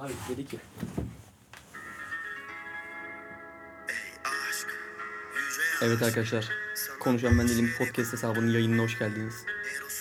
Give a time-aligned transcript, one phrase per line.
[0.00, 0.58] Abi dedi ki.
[5.82, 6.48] Evet arkadaşlar.
[7.00, 9.34] Konuşan ben değilim podcast hesabının yayınına hoş geldiniz.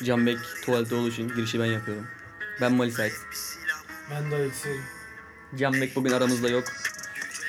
[0.04, 2.08] Canbek tuvalette olduğu için girişi ben yapıyorum.
[2.62, 3.14] Ben Malisait.
[4.12, 4.82] Ben de Alexey'im.
[5.56, 6.64] Canbek bugün aramızda yok.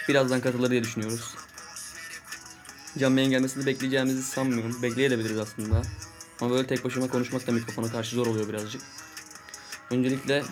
[0.09, 1.35] Birazdan katılır diye düşünüyoruz.
[2.99, 4.83] Canbek'in gelmesini bekleyeceğimizi sanmıyorum.
[4.83, 5.83] Bekleyebiliriz aslında.
[6.41, 8.83] Ama böyle tek başıma konuşmak da mikrofona karşı zor oluyor birazcık.
[9.91, 10.43] Öncelikle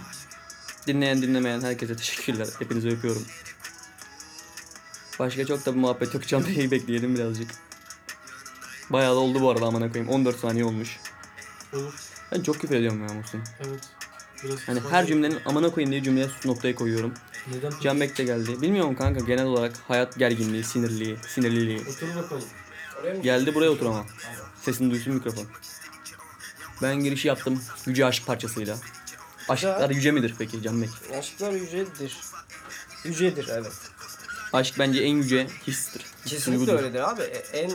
[0.86, 2.48] dinleyen dinlemeyen herkese teşekkürler.
[2.58, 3.22] Hepinizi öpüyorum.
[5.18, 6.26] Başka çok da bir muhabbet yok.
[6.26, 7.50] Canbek'i bekleyelim birazcık.
[8.90, 10.12] Bayağı da oldu bu arada amına koyayım.
[10.12, 11.00] 14 saniye olmuş.
[11.72, 11.94] Olur.
[12.32, 13.40] Ben çok küfür ediyorum ya Muhsin.
[13.61, 13.80] Evet.
[14.44, 17.14] Biraz Hani her cümlenin amına koyayım diye cümleye noktayı koyuyorum.
[17.53, 17.72] Neden?
[17.82, 18.62] Canbek de geldi.
[18.62, 21.80] Bilmiyorum kanka genel olarak hayat gerginliği, sinirliği, sinirliliği.
[21.80, 22.44] Otur bakalım.
[23.22, 24.06] Geldi buraya otur ama.
[24.62, 25.46] Sesini duysun mikrofon.
[26.82, 28.76] Ben girişi yaptım Yüce Aşk parçasıyla.
[29.48, 30.90] Aşklar yüce midir peki Canbek?
[31.18, 32.16] Aşklar yücedir.
[33.05, 33.72] Yücedir evet.
[34.53, 36.03] Aşk bence en yüce histir.
[36.27, 36.84] Kesinlikle Duygudur.
[36.84, 37.23] öyledir abi.
[37.23, 37.72] E, En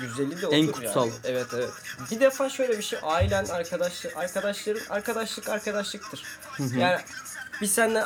[0.00, 1.06] güzeli de odur En kutsal.
[1.06, 1.16] Yani.
[1.24, 1.70] Evet evet.
[2.10, 6.22] Bir defa şöyle bir şey ailen arkadaşlar arkadaşların arkadaşlık arkadaşlıktır.
[6.76, 7.00] yani
[7.60, 8.04] biz seninle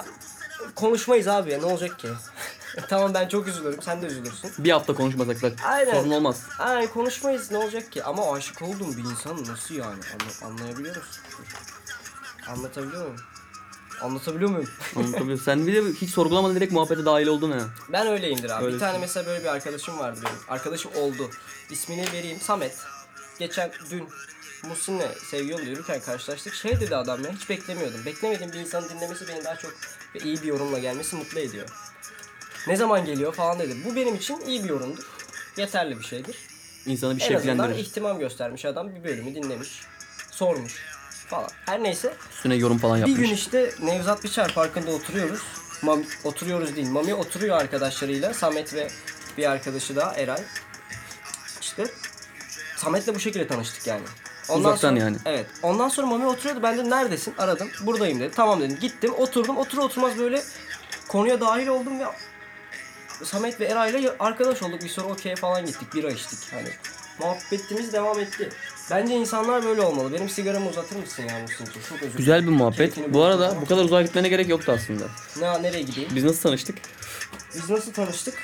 [0.75, 2.09] konuşmayız abi ya ne olacak ki?
[2.89, 4.51] tamam ben çok üzülürüm sen de üzülürsün.
[4.59, 5.93] Bir hafta konuşmasak da Aynen.
[5.93, 6.43] sorun olmaz.
[6.59, 8.05] Ay konuşmayız ne olacak ki?
[8.05, 10.01] Ama aşık olduğum bir insan nasıl yani?
[10.43, 11.23] Anla, anlayabiliyor musun?
[12.49, 13.21] Anlatabiliyor muyum?
[14.01, 14.71] Anlatabiliyor muyum?
[14.97, 15.39] Anlatabiliyor.
[15.41, 17.61] Sen bir de hiç sorgulamadan direkt muhabbete dahil oldun ha.
[17.89, 18.65] Ben öyleyimdir abi.
[18.65, 18.81] Öylesin.
[18.81, 20.37] Bir tane mesela böyle bir arkadaşım vardı benim.
[20.49, 21.31] Arkadaşım oldu.
[21.71, 22.41] İsmini vereyim.
[22.41, 22.77] Samet.
[23.39, 24.09] Geçen dün
[24.69, 26.55] Muhsin'le sevgi yolu yürürken karşılaştık.
[26.55, 28.05] Şey dedi adam ya hiç beklemiyordum.
[28.07, 29.73] Beklemediğim bir insanın dinlemesi beni daha çok
[30.15, 31.69] ve iyi bir yorumla gelmesi mutlu ediyor.
[32.67, 33.77] Ne zaman geliyor falan dedi.
[33.85, 35.05] Bu benim için iyi bir yorumdur.
[35.57, 36.37] Yeterli bir şeydir.
[36.87, 37.79] İnsanı bir en azından şevklendirir.
[37.79, 39.83] ihtimam göstermiş adam bir bölümü dinlemiş.
[40.31, 40.96] Sormuş
[41.27, 41.49] falan.
[41.67, 43.41] Her neyse Üstüne yorum falan bir gün yapmış.
[43.41, 45.41] işte Nevzat Biçer Parkı'nda oturuyoruz.
[45.83, 46.89] Mam oturuyoruz değil.
[46.89, 48.35] Mami oturuyor arkadaşlarıyla.
[48.35, 48.89] Samet ve
[49.39, 50.43] bir arkadaşı daha Eray.
[51.61, 51.87] İşte
[52.77, 54.03] Samet'le bu şekilde tanıştık yani.
[54.49, 55.17] Uzaktan sonra, yani.
[55.25, 55.47] Evet.
[55.63, 56.63] Ondan sonra Mami oturuyordu.
[56.63, 57.35] Ben de neredesin?
[57.39, 57.71] Aradım.
[57.83, 58.35] Buradayım dedi.
[58.37, 58.79] Tamam dedim.
[58.81, 59.15] Gittim.
[59.15, 59.57] Oturdum.
[59.57, 60.43] Otur oturmaz böyle
[61.09, 62.05] konuya dahil oldum ve
[63.25, 64.83] Samet ve Eray'la arkadaş olduk.
[64.83, 65.95] Bir sonra okey falan gittik.
[65.95, 66.53] Bira içtik.
[66.53, 66.69] Hani
[67.19, 68.49] muhabbetimiz devam etti.
[68.91, 70.13] Bence insanlar böyle olmalı.
[70.13, 71.83] Benim sigaramı uzatır mısın ya Muhsin'cim?
[71.89, 72.17] Çok özür.
[72.19, 73.15] Güzel bir muhabbet.
[73.15, 75.05] Bu arada bu kadar uzağa gitmene gerek yoktu aslında.
[75.41, 76.11] Ne nereye gideyim?
[76.15, 76.79] Biz nasıl tanıştık?
[77.55, 78.35] Biz nasıl tanıştık?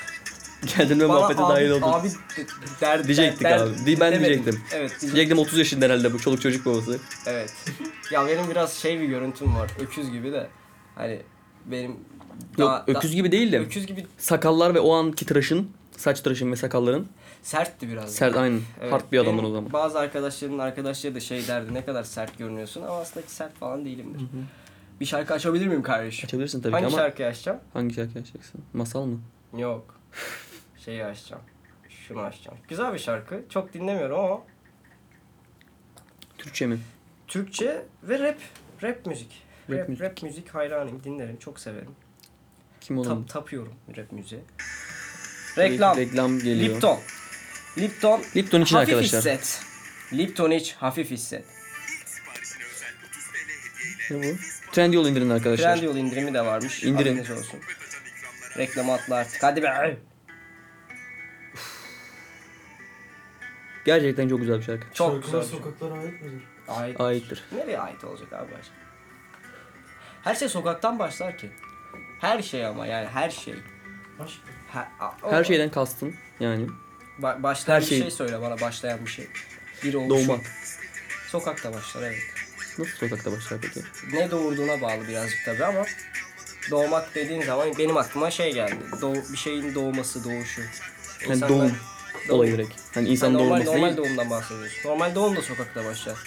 [0.77, 1.87] Geldin ve Bana muhabbete abi, dahil oldun.
[1.91, 2.45] Abi de-
[2.81, 3.85] der, Diyecektik der- abi.
[3.85, 4.23] Di- ben demedim.
[4.25, 4.61] diyecektim.
[4.71, 4.79] Evet.
[4.89, 5.09] diyecektim.
[5.15, 6.99] Diyecektim 30 yaşında herhalde bu çoluk çocuk babası.
[7.25, 7.53] Evet.
[8.11, 9.71] ya benim biraz şey bir görüntüm var.
[9.79, 10.47] Öküz gibi de.
[10.95, 11.21] Hani
[11.65, 11.95] benim
[12.57, 16.55] Yok öküz gibi değil de Öküz gibi sakallar ve o anki tıraşın, saç tıraşın ve
[16.55, 17.07] sakalların
[17.43, 18.15] sertti biraz.
[18.15, 18.59] sert aynı.
[18.81, 19.73] Evet, Hard bir adamın o zaman.
[19.73, 24.21] Bazı arkadaşlarımın arkadaşları da şey derdi ne kadar sert görünüyorsun ama aslında sert falan değilimdir.
[24.99, 26.25] Bir şarkı açabilir miyim kardeşim?
[26.27, 27.59] Açabilirsin tabii Hangi ki ama şarkıyı açacağım?
[27.73, 28.61] hangi şarkı açacaksın?
[28.73, 29.19] Masal mı?
[29.57, 29.95] Yok.
[30.85, 31.41] Şeyi açacağım.
[32.07, 32.57] Şunu açacağım.
[32.67, 33.43] Güzel bir şarkı.
[33.49, 34.41] Çok dinlemiyorum ama
[36.37, 36.77] Türkçe mi?
[37.27, 38.37] Türkçe ve rap.
[38.83, 39.41] Rap müzik.
[39.69, 40.03] Rap Rap, müzik.
[40.03, 41.03] rap müzik hayranıyım.
[41.03, 41.37] Dinlerim.
[41.37, 41.91] Çok severim.
[42.81, 43.19] Kim olan?
[43.19, 44.41] Tap, tapıyorum rap müziğe.
[45.57, 45.97] Reklam.
[45.97, 46.75] Reklam geliyor.
[46.75, 46.99] Lipton.
[47.77, 48.21] Lipton.
[48.35, 49.19] Lipton için hafif arkadaşlar.
[49.19, 49.61] hisset.
[50.13, 51.45] Lipton iç hafif hisset.
[54.11, 54.37] Ne bu?
[54.71, 55.73] Trendyol indirin arkadaşlar.
[55.75, 56.83] Trendyol indirimi de varmış.
[56.83, 57.17] İndirin.
[57.17, 57.59] Haberiniz olsun.
[58.57, 59.43] Reklamı atla artık.
[59.43, 59.97] Hadi be.
[63.85, 64.87] Gerçekten çok güzel bir şarkı.
[64.93, 65.57] Çok Şarkılar güzel.
[65.57, 66.43] sokaklara ait midir?
[66.67, 67.01] Ait.
[67.01, 67.43] Aittir.
[67.51, 68.73] Nereye ait olacak abi başka?
[70.23, 71.51] Her şey sokaktan başlar ki.
[72.21, 73.55] Her şey ama yani her şey.
[74.19, 74.39] Aşk.
[75.23, 76.67] O- Her şeyden kastın yani.
[77.21, 79.27] Ba- başlayan her bir şey- şey söyle bana başlayan bir şey.
[79.83, 80.27] Bir oluşum.
[80.27, 80.45] Doğmak.
[81.27, 82.17] Sokakta başlar evet.
[82.79, 83.81] Nasıl sokakta başlar peki?
[84.13, 85.85] Ne doğurduğuna bağlı birazcık tabii ama
[86.71, 88.75] doğmak dediğin zaman benim aklıma şey geldi.
[89.01, 90.61] Doğ- bir şeyin doğması, doğuşu.
[90.61, 91.71] Yani İnsanlar- doğum
[92.27, 92.37] Doğum.
[92.39, 92.73] olayı direkt.
[92.95, 93.97] Hani insan normal, doğurması normal değil.
[93.97, 94.89] doğumdan bahsediyorsun.
[94.89, 96.17] Normal doğum da sokakta başlar.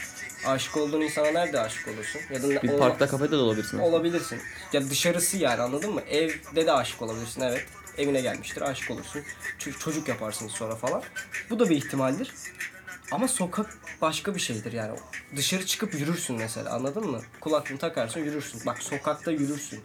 [0.47, 2.20] Aşık olduğun insana nerede aşık olursun?
[2.30, 3.78] Ya da Bir olma- parkta kafede de olabilirsin.
[3.78, 4.38] olabilirsin.
[4.72, 6.00] Ya dışarısı yani anladın mı?
[6.10, 7.65] Evde de aşık olabilirsin evet.
[7.98, 9.22] Evine gelmiştir aşık olursun.
[9.59, 11.03] Ç- çocuk yaparsınız sonra falan.
[11.51, 12.33] Bu da bir ihtimaldir.
[13.10, 14.98] Ama sokak başka bir şeydir yani.
[15.37, 17.21] Dışarı çıkıp yürürsün mesela anladın mı?
[17.41, 18.60] Kulaklığını takarsın yürürsün.
[18.66, 19.81] Bak sokakta yürürsün.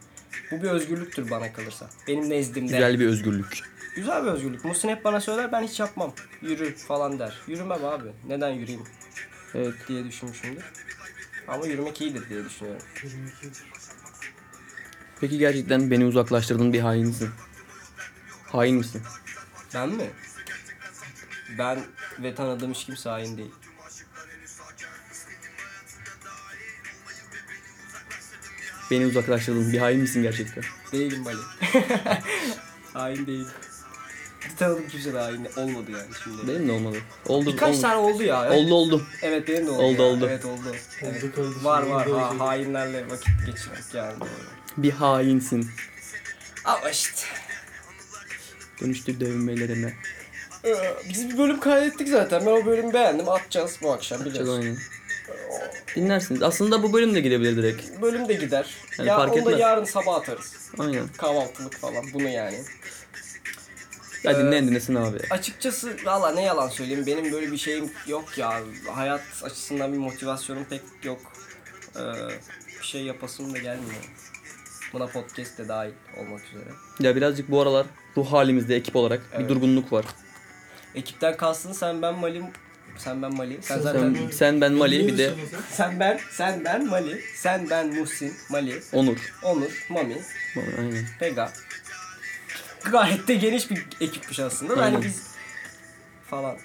[0.51, 1.89] Bu bir özgürlüktür bana kalırsa.
[2.07, 2.71] Benim nezdimde.
[2.73, 3.59] Güzel bir özgürlük.
[3.95, 4.65] Güzel bir özgürlük.
[4.65, 6.13] Muhsin hep bana söyler ben hiç yapmam.
[6.41, 7.41] Yürü falan der.
[7.47, 8.09] Yürümem abi.
[8.27, 8.87] Neden yürüyeyim
[9.55, 9.73] Evet.
[9.87, 10.63] diye düşünmüşümdür.
[11.47, 12.81] Ama yürümek iyidir diye düşünüyorum.
[13.03, 13.31] 22.
[15.21, 17.29] Peki gerçekten beni uzaklaştırdın bir hainsin.
[18.51, 19.01] Hain misin?
[19.73, 20.11] Ben mi?
[21.57, 21.79] Ben
[22.19, 23.51] ve tanıdığım hiç kimse hain değil.
[28.91, 29.73] Beni uzaklaştırdın.
[29.73, 30.63] Bir hain misin gerçekten?
[30.91, 31.37] Değilim Mali.
[32.93, 33.47] hain değilim.
[34.51, 36.47] Bir tanıdığım kimse de hain olmadı yani şimdi.
[36.47, 36.97] Benim de olmadı.
[37.27, 37.51] Oldu.
[37.51, 37.81] Birkaç oldu.
[37.81, 38.45] tane oldu ya.
[38.45, 39.07] Evet, Oldu oldu.
[39.21, 39.81] evet benim de oldu.
[39.83, 40.07] Oldu, ya.
[40.07, 40.25] oldu.
[40.29, 40.75] Evet oldu.
[41.01, 41.23] Evet.
[41.23, 41.65] Oldu kardeşim.
[41.65, 42.39] Var var oldu, ha, oldu.
[42.39, 44.29] hainlerle vakit geçirmek yani doğru.
[44.77, 45.71] Bir hainsin.
[46.65, 47.27] Ama işte.
[48.81, 49.93] Dönüştür dövmelerine.
[50.65, 50.75] Ee,
[51.09, 52.45] Biz bir bölüm kaydettik zaten.
[52.45, 53.29] Ben o bölümü beğendim.
[53.29, 54.61] Atacağız bu akşam biliyorsun.
[54.61, 54.77] aynen.
[55.95, 56.41] Dinlersiniz.
[56.43, 58.01] Aslında bu bölüm de gidebilir direkt.
[58.01, 58.75] Bölüm de gider.
[58.97, 59.59] Yani ya fark onu da etmez.
[59.59, 60.53] yarın sabah atarız.
[60.79, 61.07] Aynen.
[61.17, 62.63] Kahvaltılık falan bunu yani.
[64.23, 65.17] Ya Ee, dinleyin dinlesin abi.
[65.29, 68.61] Açıkçası valla ne yalan söyleyeyim benim böyle bir şeyim yok ya.
[68.93, 71.19] Hayat açısından bir motivasyonum pek yok.
[71.95, 71.99] Ee,
[72.81, 74.03] bir şey yapasım da gelmiyor.
[74.93, 76.69] Buna podcast de dahil olmak üzere.
[76.99, 77.85] Ya birazcık bu aralar
[78.17, 79.43] ruh halimizde ekip olarak Evet.
[79.43, 80.05] bir durgunluk var.
[80.95, 82.43] Ekipten kastın sen ben Mali
[82.97, 83.59] sen ben Mali.
[83.61, 85.33] Sen Sen- zaten Sen, sen ben Mali bir de
[85.71, 85.99] sen.
[85.99, 87.21] ben sen ben Mali.
[87.35, 88.81] Sen ben Muhsin Mali.
[88.93, 89.33] Onur.
[89.43, 90.17] Onur, Mami,
[90.77, 91.05] Aynen.
[91.19, 91.51] Pega.
[92.91, 94.77] Gayet de geniş bir ekipmiş aslında.
[94.77, 94.93] da Aynen.
[94.95, 95.27] Hani biz
[96.29, 96.57] falan.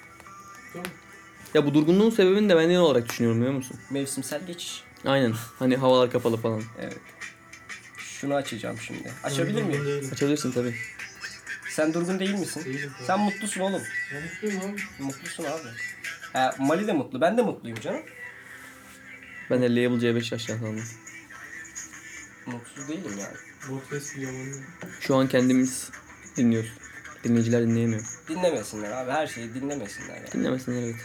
[1.55, 3.77] Ya bu durgunluğun sebebini de ben ne olarak düşünüyorum biliyor musun?
[3.91, 4.83] mevsimsel geçiş.
[5.05, 5.33] Aynen.
[5.59, 6.63] Hani havalar kapalı falan.
[6.81, 6.99] Evet.
[8.21, 9.13] Şunu açacağım şimdi.
[9.25, 10.11] Açabilir miyim?
[10.13, 10.75] Açabilirsin tabii.
[11.71, 12.65] Sen durgun değil misin?
[12.65, 12.93] Değilim.
[13.07, 13.83] Sen mutlusun oğlum.
[14.15, 15.03] Ben mutluyum abi.
[15.05, 15.69] Mutlusun abi.
[16.33, 17.21] Ha, Mali de mutlu.
[17.21, 18.03] Ben de mutluyum canım.
[19.51, 20.85] Ben de Label C5 aşağı sandım.
[22.47, 23.37] Mutsuz değilim yani.
[25.01, 25.91] Şu an kendimiz
[26.37, 26.73] dinliyoruz.
[27.25, 28.03] Dinleyiciler dinleyemiyor.
[28.29, 29.11] Dinlemesinler abi.
[29.11, 30.33] Her şeyi dinlemesinler yani.
[30.33, 30.97] Dinlemesinler evet.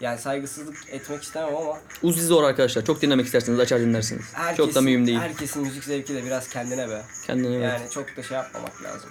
[0.00, 2.84] Yani saygısızlık etmek istemem ama Uzi zor arkadaşlar.
[2.84, 4.24] Çok dinlemek isterseniz açar dinlersiniz.
[4.32, 5.18] herkes, Çok da mühim değil.
[5.18, 7.02] herkesin müzik zevki de biraz kendine be.
[7.26, 7.62] Kendine evet.
[7.80, 9.10] Yani çok da şey yapmamak lazım.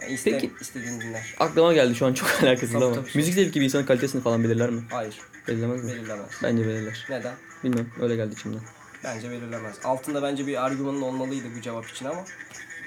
[0.00, 0.52] Yani iste, Peki.
[0.60, 1.34] istediğini dinler.
[1.40, 2.94] Aklıma geldi şu an çok alakasız Tabii, ama.
[2.94, 3.10] tabii.
[3.14, 4.82] Müzik zevki bir insanın kalitesini falan belirler mi?
[4.90, 5.18] Hayır.
[5.48, 5.90] Belirlemez mi?
[5.92, 6.30] Belirlemez.
[6.42, 7.06] Bence belirler.
[7.10, 7.34] Neden?
[7.64, 8.60] Bilmem öyle geldi içimden.
[9.04, 9.76] Bence belirlemez.
[9.84, 12.24] Altında bence bir argümanın olmalıydı bu cevap için ama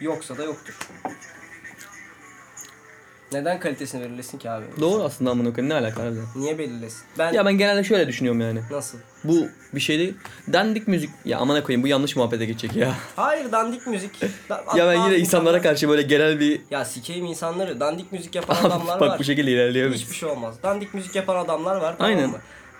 [0.01, 0.73] yoksa da yoktur.
[3.35, 4.65] Neden kalitesini belirlesin ki abi?
[4.79, 6.25] Doğru aslında amına koyayım ne alaka harbiden.
[6.35, 7.01] Niye belirlesin?
[7.19, 8.59] Ben Ya ben genelde şöyle düşünüyorum yani.
[8.71, 8.97] nasıl?
[9.23, 10.13] Bu bir şey değil.
[10.53, 11.09] Dandik müzik.
[11.25, 12.95] Ya amına koyayım bu yanlış muhabbete geçecek ya.
[13.15, 14.21] Hayır dandik müzik.
[14.49, 17.79] Da- ya ben yine insanlara insanlar- karşı böyle genel bir Ya sikeyim insanları.
[17.79, 19.19] Dandik müzik yapan adamlar bak var.
[19.19, 19.93] bu şekilde ilerliyor.
[19.93, 20.55] Hiçbir şey olmaz.
[20.63, 22.29] Dandik müzik yapan adamlar var tamam Aynen.
[22.29, 22.37] mı?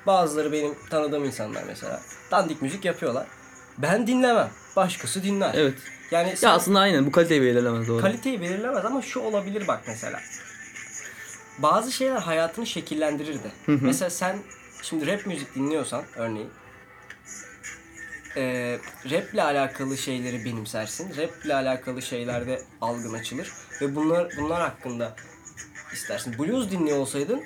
[0.07, 2.02] Bazıları benim tanıdığım insanlar mesela.
[2.31, 3.28] Dandik müzik yapıyorlar.
[3.78, 4.50] Ben dinlemem.
[4.75, 5.52] Başkası dinler.
[5.57, 5.74] Evet.
[6.12, 8.02] Yani sen Ya aslında aynen bu kaliteyi belirlemez doğru.
[8.02, 10.19] kaliteyi belirlemez ama şu olabilir bak mesela.
[11.57, 13.52] Bazı şeyler hayatını şekillendirir de.
[13.66, 13.86] Hı hı.
[13.86, 14.40] Mesela sen
[14.81, 16.50] şimdi rap müzik dinliyorsan örneğin
[18.36, 18.80] eee
[19.12, 21.18] raple alakalı şeyleri benimsersin.
[21.18, 23.52] Raple alakalı şeylerde algın açılır.
[23.81, 25.16] Ve bunlar bunlar hakkında
[25.94, 26.38] istersin.
[26.40, 27.44] Blues dinliyor olsaydın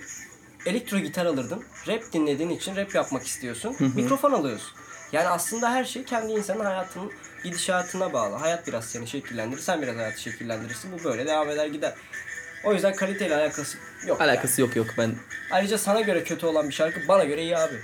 [0.65, 1.63] elektro gitar alırdın.
[1.87, 3.75] Rap dinlediğin için rap yapmak istiyorsun.
[3.95, 4.71] Mikrofon alıyorsun.
[5.11, 7.11] Yani aslında her şey kendi insanın hayatının
[7.43, 8.35] gidişatına bağlı.
[8.35, 9.61] Hayat biraz seni şekillendirir.
[9.61, 10.91] Sen biraz hayatı şekillendirirsin.
[10.99, 11.93] Bu böyle devam eder gider.
[12.63, 13.77] O yüzden kaliteyle alakası
[14.07, 14.21] yok.
[14.21, 15.15] Alakası yok yok ben
[15.51, 17.75] Ayrıca sana göre kötü olan bir şarkı bana göre iyi abi.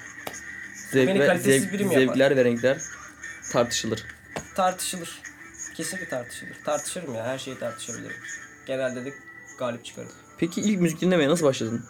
[0.92, 2.08] zevk Beni ve, kalitesiz zevk- biri mi yapar?
[2.08, 2.78] zevkler ve renkler
[3.52, 4.04] tartışılır.
[4.56, 5.22] Tartışılır.
[5.74, 6.56] Kesinlikle tartışılır.
[6.66, 8.16] Tartışırım ya her şeyi tartışabilirim.
[8.66, 9.14] Genelde de
[9.60, 10.12] galip çıkarım.
[10.38, 11.86] Peki ilk müzik dinlemeye nasıl başladın?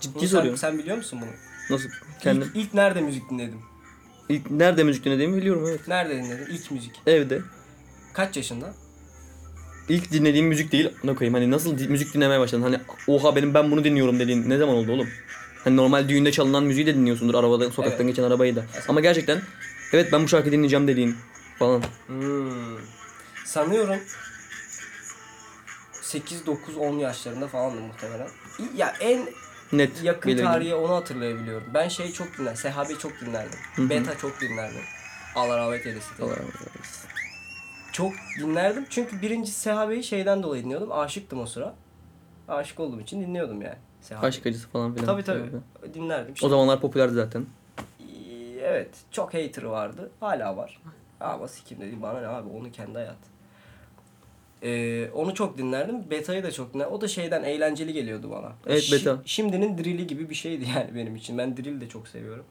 [0.00, 0.58] Ciddi sen, soruyorum.
[0.58, 1.30] sen biliyor musun bunu?
[1.76, 1.88] Nasıl?
[2.20, 2.50] Kendim.
[2.54, 3.60] İlk, ilk nerede müzik dinledim?
[4.28, 5.88] İlk nerede müzik dinlediğimi biliyorum evet.
[5.88, 6.46] Nerede dinledin?
[6.54, 7.02] İlk müzik.
[7.06, 7.40] Evde.
[8.12, 8.74] Kaç yaşında?
[9.90, 10.88] İlk dinlediğim müzik değil.
[11.04, 12.62] Ne koyayım hani nasıl di- müzik dinlemeye başladın?
[12.62, 15.08] Hani oha benim ben bunu dinliyorum dediğin ne zaman oldu oğlum?
[15.64, 18.16] Hani normal düğünde çalınan müziği de dinliyorsundur arabada sokaktan Evet.
[18.16, 18.64] geçen arabayı da.
[18.88, 19.42] Ama gerçekten
[19.92, 21.16] evet ben bu şarkıyı dinleyeceğim dediğin
[21.58, 21.82] falan.
[22.06, 22.50] Hmm.
[23.44, 23.96] Sanıyorum
[26.02, 28.28] 8, 9, 10 yaşlarında falandı muhtemelen.
[28.58, 29.28] İ- Ya en
[29.72, 30.02] Net.
[30.02, 30.46] yakın belirgin.
[30.46, 31.66] tarihe onu hatırlayabiliyorum.
[31.74, 32.56] Ben şeyi çok dinlerdim.
[32.56, 33.58] Sehabe'yi çok dinlerdim.
[33.78, 34.80] Beta çok dinlerdim.
[35.34, 36.10] Allah rahmet eylesin.
[36.22, 37.09] Allah razı olsun.
[38.00, 38.86] Çok dinlerdim.
[38.90, 40.92] Çünkü birinci Sehabe'yi şeyden dolayı dinliyordum.
[40.92, 41.74] Aşıktım o sıra.
[42.48, 43.76] Aşık olduğum için dinliyordum yani.
[44.00, 44.26] Sehabe.
[44.26, 45.06] Aşk acısı falan filan.
[45.06, 45.50] Tabii tabii.
[45.94, 46.34] Dinlerdim.
[46.42, 47.46] O zamanlar popülerdi zaten.
[48.62, 48.90] Evet.
[49.10, 50.10] Çok hater'ı vardı.
[50.20, 50.80] Hala var.
[51.20, 53.30] Ama sikim dedi bana ne abi onun kendi hayatı.
[54.62, 56.10] Ee, onu çok dinlerdim.
[56.10, 56.92] Beta'yı da çok dinlerdim.
[56.94, 58.52] O da şeyden eğlenceli geliyordu bana.
[58.66, 59.18] Evet, Şi- beta.
[59.24, 61.38] Şimdinin drill'i gibi bir şeydi yani benim için.
[61.38, 62.44] Ben drill de çok seviyorum.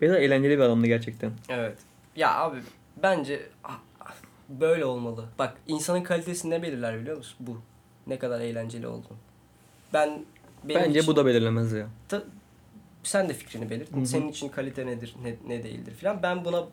[0.00, 1.30] Beyza eğlenceli bir adamdı gerçekten.
[1.48, 1.78] Evet.
[2.16, 2.58] Ya abi
[3.02, 3.78] bence ah,
[4.48, 5.24] böyle olmalı.
[5.38, 7.36] Bak insanın kalitesini ne belirler biliyor musun?
[7.40, 7.60] Bu.
[8.06, 9.16] Ne kadar eğlenceli olduğunu.
[9.92, 10.24] Ben
[10.64, 11.86] benim Bence için- bu da belirlemez ya.
[12.08, 12.22] Ta-
[13.02, 13.88] sen de fikrini belirt.
[14.08, 16.22] Senin için kalite nedir, ne, ne değildir filan.
[16.22, 16.64] Ben buna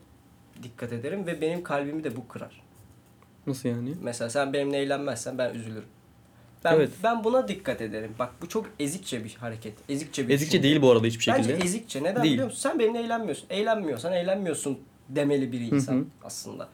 [0.63, 2.61] dikkat ederim ve benim kalbimi de bu kırar.
[3.47, 3.93] Nasıl yani?
[4.01, 5.85] Mesela sen benimle eğlenmezsen ben üzülürüm.
[6.63, 6.89] Ben, Evet.
[7.03, 8.11] ben buna dikkat ederim.
[8.19, 9.73] Bak bu çok ezikçe bir hareket.
[9.89, 10.63] Ezikçe bir Ezikçe düşünce.
[10.69, 11.53] değil bu arada hiçbir şekilde.
[11.53, 12.03] Bence ezikçe.
[12.03, 12.33] Neden Değil.
[12.33, 12.59] biliyor musun?
[12.59, 13.47] Sen benimle eğlenmiyorsun.
[13.49, 16.05] Eğlenmiyorsan eğlenmiyorsun demeli bir insan Hı hı.
[16.23, 16.69] aslında.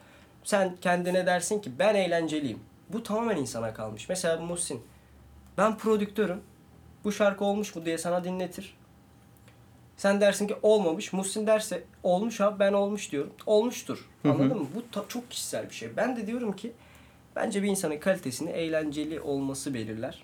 [0.46, 2.60] Sen kendine dersin ki ben eğlenceliyim.
[2.90, 4.10] Bu tamamen insana kalmış.
[4.10, 4.82] Mesela Muhsin.
[5.58, 6.42] Ben prodüktörüm.
[7.04, 8.78] Bu şarkı olmuş mu diye sana dinletir.
[9.98, 11.14] Sen dersin ki olmamış.
[11.14, 13.34] Muhsin derse olmuş abi ben olmuş diyorum.
[13.46, 14.10] Olmuştur.
[14.22, 14.34] Hı hı.
[14.34, 14.68] Anladın mı?
[14.76, 15.98] Bu çok kişisel bir şey.
[15.98, 16.72] Ben de diyorum ki
[17.36, 20.24] bence bir insanın kalitesini eğlenceli olması belirler.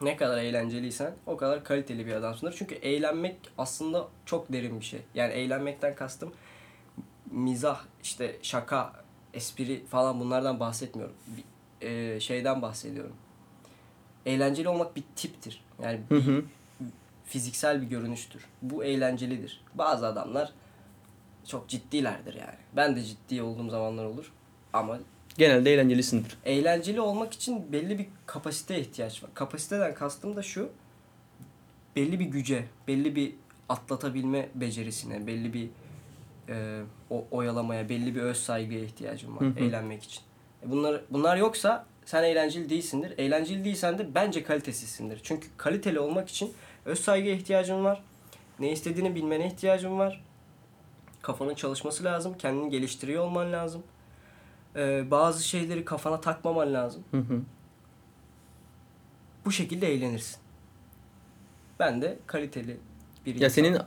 [0.00, 2.54] Ne kadar eğlenceliysen o kadar kaliteli bir adamsındır.
[2.58, 5.00] Çünkü eğlenmek aslında çok derin bir şey.
[5.14, 6.32] Yani eğlenmekten kastım
[7.30, 8.92] mizah, işte şaka,
[9.36, 11.14] espri falan bunlardan bahsetmiyorum.
[11.26, 11.44] Bir,
[11.86, 13.16] e, şeyden bahsediyorum.
[14.26, 15.64] Eğlenceli olmak bir tiptir.
[15.82, 16.44] Yani Hı bir hı.
[17.24, 18.44] fiziksel bir görünüştür.
[18.62, 19.64] Bu eğlencelidir.
[19.74, 20.52] Bazı adamlar
[21.46, 22.58] çok ciddilerdir yani.
[22.76, 24.32] Ben de ciddi olduğum zamanlar olur.
[24.72, 24.98] Ama
[25.38, 26.38] Genelde eğlencelisindir.
[26.44, 29.30] eğlenceli olmak için belli bir kapasiteye ihtiyaç var.
[29.34, 30.70] Kapasiteden kastım da şu.
[31.96, 33.34] Belli bir güce, belli bir
[33.68, 35.68] atlatabilme becerisine, belli bir
[36.48, 39.58] e, o, oyalamaya, belli bir öz saygıya ihtiyacım var Hı hı.
[39.64, 40.20] eğlenmek için.
[40.66, 43.14] E bunlar bunlar yoksa sen eğlenceli değilsindir.
[43.18, 45.20] Eğlenceli değilsen de bence kalitesizsindir.
[45.22, 46.52] Çünkü kaliteli olmak için
[46.84, 48.02] öz saygıya ihtiyacın var.
[48.58, 50.24] Ne istediğini bilmene ihtiyacın var.
[51.22, 52.34] Kafanın çalışması lazım.
[52.38, 53.82] Kendini geliştiriyor olman lazım.
[54.76, 57.04] Ee, bazı şeyleri kafana takmaman lazım.
[57.10, 57.40] Hı hı.
[59.44, 60.36] Bu şekilde eğlenirsin.
[61.78, 62.76] Ben de kaliteli
[63.26, 63.78] bir Ya insan- senin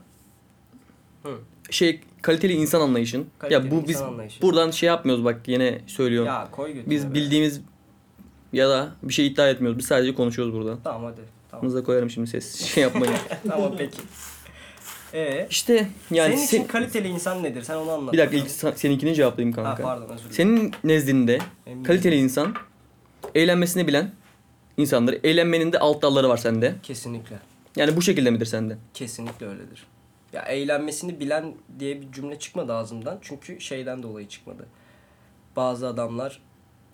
[1.24, 1.40] Hı.
[1.70, 3.28] şey kaliteli insan anlayışın.
[3.40, 4.42] Kaliteli ya bu biz anlayışı.
[4.42, 6.28] buradan şey yapmıyoruz bak yine söylüyorum.
[6.28, 7.14] Ya koy götüne biz be.
[7.14, 7.62] bildiğimiz
[8.54, 9.80] ya da bir şey iddia etmiyoruz.
[9.80, 10.78] Biz sadece konuşuyoruz burada.
[10.84, 11.22] Tamam hadi.
[11.52, 11.60] Tamam.
[11.66, 13.16] Aklınıza koyarım şimdi ses şey yapmayın.
[13.48, 13.98] tamam peki.
[15.14, 17.64] Ee, işte yani senin sen, için kaliteli insan nedir?
[17.64, 18.14] Sen onu anlat.
[18.14, 19.84] bir dakika ilk seninkini cevaplayayım Ha, kanka.
[19.84, 20.32] pardon özür dilerim.
[20.36, 22.24] Senin nezdinde Emin kaliteli değilim.
[22.26, 22.54] insan
[23.36, 24.12] eğlenmesini bilen
[24.78, 25.20] insandır.
[25.24, 26.76] Eğlenmenin de alt dalları var sende.
[26.84, 27.40] Kesinlikle.
[27.76, 28.78] Yani bu şekilde midir sende?
[28.94, 29.86] Kesinlikle öyledir.
[30.34, 33.18] Ya eğlenmesini bilen diye bir cümle çıkmadı ağzımdan.
[33.22, 34.68] Çünkü şeyden dolayı çıkmadı.
[35.56, 36.42] Bazı adamlar,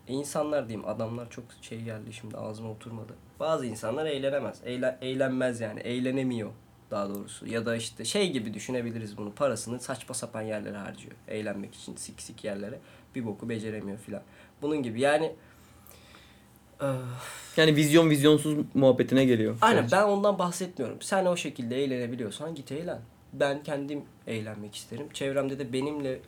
[0.08, 3.14] insanlar diyeyim adamlar çok şey geldi şimdi ağzıma oturmadı.
[3.40, 4.62] Bazı insanlar eğlenemez.
[4.66, 5.80] Eğlen, eğlenmez yani.
[5.80, 6.52] Eğlenemiyor
[6.92, 7.48] daha doğrusu.
[7.48, 9.34] Ya da işte şey gibi düşünebiliriz bunu.
[9.34, 11.16] Parasını saçma sapan yerlere harcıyor.
[11.28, 12.80] Eğlenmek için sik sik yerlere.
[13.16, 14.22] Bir boku beceremiyor filan.
[14.62, 15.36] Bunun gibi yani...
[17.58, 19.58] Yani vizyon vizyonsuz muhabbetine geliyor.
[19.62, 19.96] Aynen Bence.
[19.96, 21.02] ben ondan bahsetmiyorum.
[21.02, 23.02] Sen o şekilde eğlenebiliyorsan git eğlen.
[23.34, 25.08] Ben kendim eğlenmek isterim.
[25.14, 26.20] Çevremde de benimle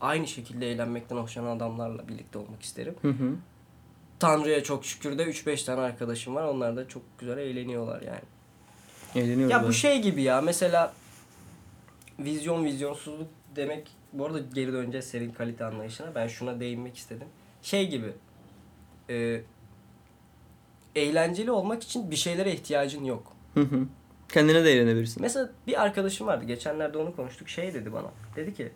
[0.00, 2.94] aynı şekilde eğlenmekten hoşlanan adamlarla birlikte olmak isterim.
[3.02, 3.34] Hı hı.
[4.18, 6.44] Tanrı'ya çok şükür de 3-5 tane arkadaşım var.
[6.44, 8.20] Onlar da çok güzel eğleniyorlar yani.
[9.14, 9.50] Eğleniyoruz.
[9.50, 10.94] Ya bu şey gibi ya mesela
[12.18, 16.14] vizyon vizyonsuzluk demek bu arada geri döneceğiz senin kalite anlayışına.
[16.14, 17.28] Ben şuna değinmek istedim.
[17.62, 18.12] Şey gibi
[19.10, 19.40] e,
[20.94, 23.32] eğlenceli olmak için bir şeylere ihtiyacın yok.
[23.54, 23.86] Hı hı.
[24.32, 25.22] Kendine de eğlenebilirsin.
[25.22, 26.44] Mesela bir arkadaşım vardı.
[26.44, 27.48] Geçenlerde onu konuştuk.
[27.48, 28.10] Şey dedi bana.
[28.36, 28.72] Dedi ki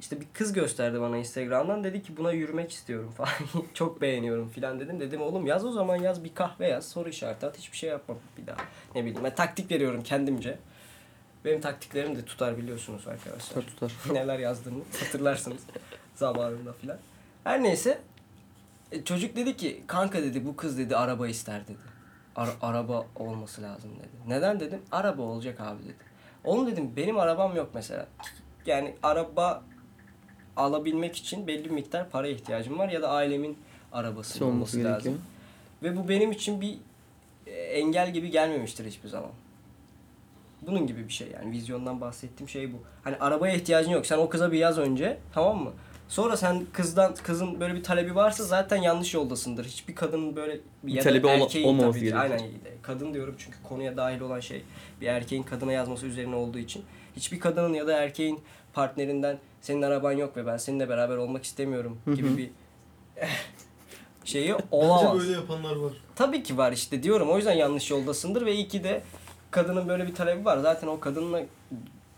[0.00, 1.84] işte bir kız gösterdi bana Instagram'dan.
[1.84, 3.30] Dedi ki buna yürümek istiyorum falan.
[3.74, 5.00] Çok beğeniyorum filan dedim.
[5.00, 6.88] Dedim oğlum yaz o zaman yaz bir kahve yaz.
[6.88, 7.58] Soru işareti at.
[7.58, 8.56] Hiçbir şey yapma bir daha.
[8.94, 10.58] Ne bileyim ben taktik veriyorum kendimce.
[11.44, 13.62] Benim taktiklerim de tutar biliyorsunuz arkadaşlar.
[13.62, 14.14] Tutar tutar.
[14.14, 15.62] Neler yazdığımı hatırlarsınız
[16.14, 16.98] zamanında filan.
[17.44, 17.98] Her neyse
[18.92, 21.95] e, çocuk dedi ki kanka dedi bu kız dedi araba ister dedi.
[22.36, 24.08] Ara- araba olması lazım dedi.
[24.28, 24.80] Neden dedim?
[24.92, 25.94] Araba olacak abi dedi.
[26.44, 28.06] Oğlum dedim benim arabam yok mesela.
[28.66, 29.62] Yani araba
[30.56, 33.58] alabilmek için belli bir miktar para ihtiyacım var ya da ailemin
[33.92, 34.96] arabası olması olması gerekiyor.
[34.98, 35.20] lazım.
[35.82, 36.78] Ve bu benim için bir
[37.46, 39.30] e, engel gibi gelmemiştir hiçbir zaman.
[40.62, 42.76] Bunun gibi bir şey yani vizyondan bahsettiğim şey bu.
[43.04, 44.06] Hani arabaya ihtiyacın yok.
[44.06, 45.72] Sen o kıza bir yaz önce tamam mı?
[46.08, 49.64] Sonra sen kızdan kızın böyle bir talebi varsa zaten yanlış yoldasındır.
[49.64, 52.22] Hiçbir kadının böyle ya da talebi erkeğin olmaması tabii gerekiyor.
[52.22, 52.50] Aynen
[52.82, 54.62] kadın diyorum çünkü konuya dahil olan şey
[55.00, 56.84] bir erkeğin kadına yazması üzerine olduğu için.
[57.16, 58.40] Hiçbir kadının ya da erkeğin
[58.72, 62.50] partnerinden senin araban yok ve ben seninle beraber olmak istemiyorum gibi bir
[64.24, 65.20] şeyi Bence olamaz.
[65.20, 65.92] böyle yapanlar var.
[66.16, 67.30] Tabii ki var işte diyorum.
[67.30, 69.02] O yüzden yanlış yoldasındır ve iyi ki de
[69.50, 70.58] kadının böyle bir talebi var.
[70.58, 71.42] Zaten o kadınla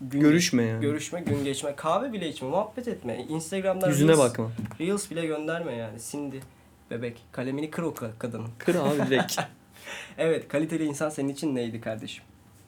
[0.01, 0.81] gün Görüşme yani.
[0.81, 3.25] görüşme, gün geçme, kahve bile içme, muhabbet etme.
[3.29, 4.51] Instagram'dan Yüzüne Reels- bakma.
[4.79, 5.99] Reels bile gönderme yani.
[5.99, 6.39] Sindi
[6.91, 7.21] bebek.
[7.31, 8.47] Kalemini kır o ka- kadının.
[8.57, 9.39] Kır abi direkt.
[10.17, 12.23] Evet, kaliteli insan senin için neydi kardeşim?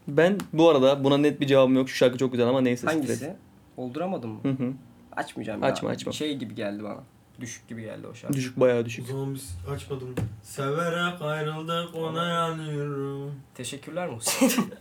[0.07, 1.89] ben bu arada buna net bir cevabım yok.
[1.89, 2.87] Şu şarkı çok güzel ama neyse.
[2.87, 3.33] Hangisi?
[3.77, 4.39] Olduramadın mı?
[4.43, 4.73] Hı hı.
[5.15, 5.95] Açmayacağım Açma, ya.
[5.95, 6.11] açma.
[6.11, 6.99] Şey gibi geldi bana.
[7.41, 8.33] Düşük gibi geldi o şarkı.
[8.37, 9.07] Düşük bayağı O düşük.
[9.07, 10.15] zaman biz açmadım.
[10.43, 13.35] Severek ayrıldık ona yanıyorum.
[13.55, 14.73] Teşekkürler Muhsin.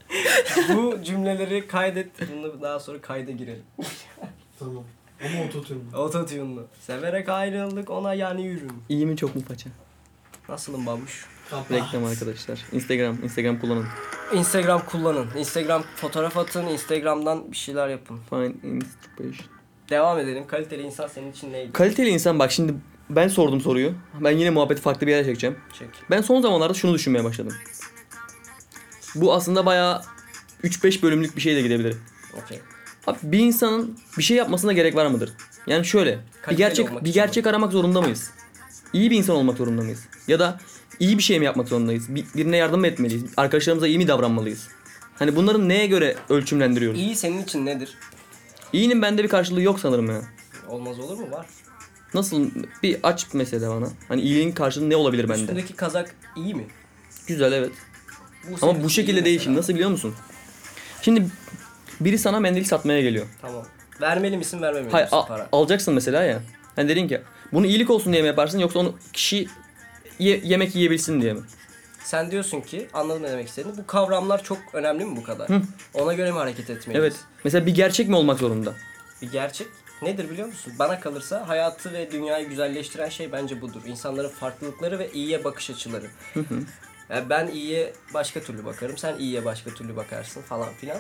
[0.77, 2.11] Bu cümleleri kaydet.
[2.33, 3.65] Bunu daha sonra kayda girelim.
[4.59, 4.85] Tamam.
[5.27, 5.99] Ama ototune'lu.
[5.99, 6.67] Ototune'lu.
[6.81, 8.73] Severek ayrıldık ona yani yürüm.
[8.89, 9.71] İyi mi çok mu paça?
[10.49, 11.27] Nasılım babuş?
[11.51, 11.75] Kapa.
[11.75, 12.65] Reklam arkadaşlar.
[12.73, 13.23] Instagram.
[13.25, 13.87] Instagram kullanın.
[14.35, 15.29] Instagram kullanın.
[15.37, 16.67] Instagram fotoğraf atın.
[16.67, 18.21] Instagram'dan bir şeyler yapın.
[18.31, 19.60] Find inspiration.
[19.91, 20.47] Devam edelim.
[20.47, 21.73] Kaliteli insan senin için neydi?
[21.73, 22.75] Kaliteli insan bak şimdi
[23.11, 23.93] ben sordum soruyu.
[24.21, 25.57] Ben yine muhabbeti farklı bir yere çekeceğim.
[25.79, 25.89] Çek.
[26.11, 27.53] Ben son zamanlarda şunu düşünmeye başladım.
[29.15, 30.03] Bu aslında bayağı
[30.65, 31.97] 3-5 bölümlük bir şey de gidebilir.
[32.45, 32.61] Okey.
[33.07, 35.33] Abi bir insanın bir şey yapmasına gerek var mıdır?
[35.67, 38.31] Yani şöyle, bir Kaliteli gerçek olmak bir için gerçek aramak zorunda mıyız?
[38.93, 40.01] İyi bir insan olmak zorunda mıyız?
[40.29, 40.61] Ya da
[41.01, 42.15] iyi bir şey mi yapmak zorundayız?
[42.15, 43.25] Bir- birine yardım mı etmeliyiz?
[43.37, 44.69] Arkadaşlarımıza iyi mi davranmalıyız?
[45.19, 47.01] Hani bunların neye göre ölçümlendiriyoruz?
[47.01, 47.95] İyi senin için nedir?
[48.73, 50.23] İyinin bende bir karşılığı yok sanırım ya.
[50.69, 51.31] Olmaz olur mu?
[51.31, 51.47] Var.
[52.15, 52.51] Nasıl
[52.83, 53.89] bir aç mesela bana.
[54.09, 55.41] Hani iyiliğin karşılığı ne olabilir bende?
[55.43, 56.67] Üstündeki kazak iyi mi?
[57.27, 57.71] Güzel evet.
[58.51, 59.59] Bu Ama bu şekilde değil şimdi.
[59.59, 60.15] Nasıl biliyor musun?
[61.03, 61.27] Şimdi
[62.01, 63.27] biri sana mendil satmaya geliyor.
[63.43, 63.67] Tamam.
[64.01, 65.49] Vermeli misin vermemeli Hayır misin para?
[65.53, 66.43] alacaksın mesela ya.
[66.77, 67.21] Hani dedin ki
[67.53, 69.49] bunu iyilik olsun diye mi yaparsın yoksa onu kişi
[70.19, 71.41] ye- yemek yiyebilsin diye mi?
[72.05, 73.77] Sen diyorsun ki anladım ne demek istediğini.
[73.79, 75.49] Bu kavramlar çok önemli mi bu kadar?
[75.49, 75.63] Hı.
[75.95, 77.01] Ona göre mi hareket etmeliyiz?
[77.05, 77.17] Evet.
[77.45, 78.75] Mesela bir gerçek mi olmak zorunda?
[79.23, 79.67] Bir gerçek
[80.03, 80.73] nedir biliyor musun?
[80.79, 83.81] Bana kalırsa hayatı ve dünyayı güzelleştiren şey bence budur.
[83.87, 86.07] İnsanların farklılıkları ve iyiye bakış açıları.
[87.11, 90.99] Yani ben iyiye başka türlü bakarım, sen iyiye başka türlü bakarsın falan filan.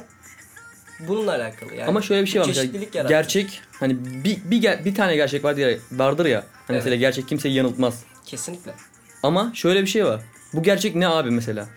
[1.09, 1.89] Bununla alakalı yani.
[1.89, 3.09] Ama şöyle bir şey var Çeşitlilik mesela yaratır.
[3.15, 6.39] gerçek hani bir bir, ger- bir tane gerçek var diye vardır ya.
[6.39, 6.85] Hani Evet.
[6.85, 8.05] mesela gerçek kimseyi yanıltmaz.
[8.27, 8.75] Kesinlikle.
[9.23, 10.21] Ama şöyle bir şey var.
[10.53, 11.69] Bu gerçek ne abi mesela?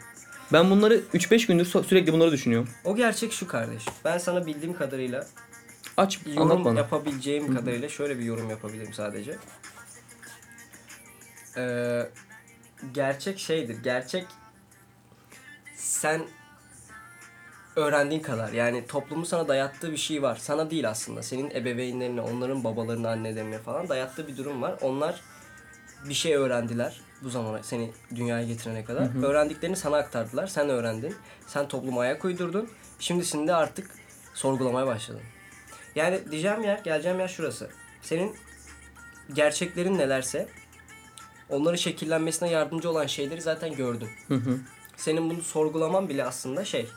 [0.53, 2.69] Ben bunları 3-5 gündür so- sürekli bunları düşünüyorum.
[2.83, 3.85] O gerçek şu kardeş.
[4.05, 5.27] Ben sana bildiğim kadarıyla
[5.97, 6.79] Aç anlat yorum bana.
[6.79, 9.37] yapabileceğim kadarıyla şöyle bir yorum yapabilirim sadece.
[11.57, 12.09] Ee,
[12.93, 13.77] gerçek şeydir.
[13.83, 14.25] Gerçek
[15.75, 16.21] sen
[17.75, 20.35] öğrendiğin kadar yani toplumun sana dayattığı bir şey var.
[20.35, 21.23] Sana değil aslında.
[21.23, 24.75] Senin ebeveynlerine, onların babalarına, annelerine falan dayattığı bir durum var.
[24.81, 25.21] Onlar
[26.09, 29.25] bir şey öğrendiler bu zamana seni dünyaya getirene kadar.
[29.25, 30.47] Öğrendiklerini sana aktardılar.
[30.47, 31.15] Sen öğrendin.
[31.47, 32.69] Sen topluma ayak uydurdun.
[32.99, 33.91] Şimdisinde artık
[34.33, 35.21] sorgulamaya başladın.
[35.95, 37.69] Yani diyeceğim yer, geleceğim yer şurası.
[38.01, 38.35] Senin
[39.33, 40.47] gerçeklerin nelerse
[41.49, 44.09] onların şekillenmesine yardımcı olan şeyleri zaten gördün.
[44.27, 44.59] Hı hı.
[44.97, 46.87] Senin bunu sorgulaman bile aslında şey,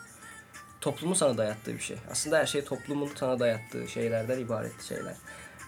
[0.80, 1.96] toplumun sana dayattığı bir şey.
[2.10, 5.14] Aslında her şey toplumun sana dayattığı şeylerden ibaret şeyler.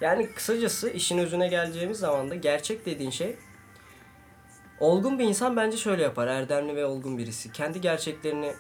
[0.01, 3.37] Yani kısacası işin özüne geleceğimiz zaman da gerçek dediğin şey
[4.81, 6.27] olgun bir insan bence şöyle yapar.
[6.27, 7.53] Erdemli ve olgun birisi.
[7.53, 8.53] Kendi gerçeklerini,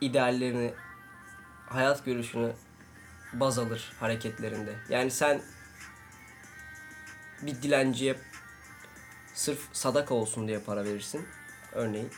[0.00, 0.74] ideallerini,
[1.66, 2.52] hayat görüşünü
[3.32, 4.74] baz alır hareketlerinde.
[4.88, 5.40] Yani sen
[7.42, 8.16] bir dilenciye
[9.34, 11.26] sırf sadaka olsun diye para verirsin.
[11.72, 12.10] Örneğin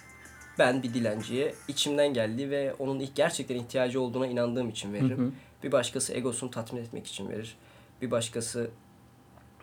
[0.58, 5.18] ben bir dilenciye içimden geldiği ve onun ilk gerçekten ihtiyacı olduğuna inandığım için veririm.
[5.18, 5.32] Hı hı.
[5.62, 7.56] Bir başkası egosunu tatmin etmek için verir.
[8.02, 8.70] Bir başkası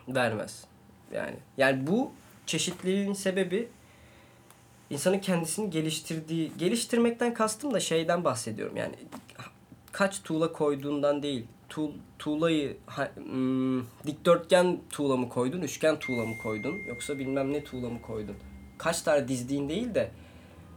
[0.08, 0.64] vermez.
[1.12, 2.12] Yani yani bu
[2.46, 3.68] çeşitliliğin sebebi
[4.90, 8.76] insanın kendisini geliştirdiği, geliştirmekten kastım da şeyden bahsediyorum.
[8.76, 8.94] Yani
[9.92, 11.46] kaç tuğla koyduğundan değil.
[11.68, 17.64] Tuğ, tuğlayı ha- hmm, dikdörtgen tuğla mı koydun, üçgen tuğla mı koydun yoksa bilmem ne
[17.64, 18.36] tuğla mı koydun.
[18.78, 20.10] Kaç tane dizdiğin değil de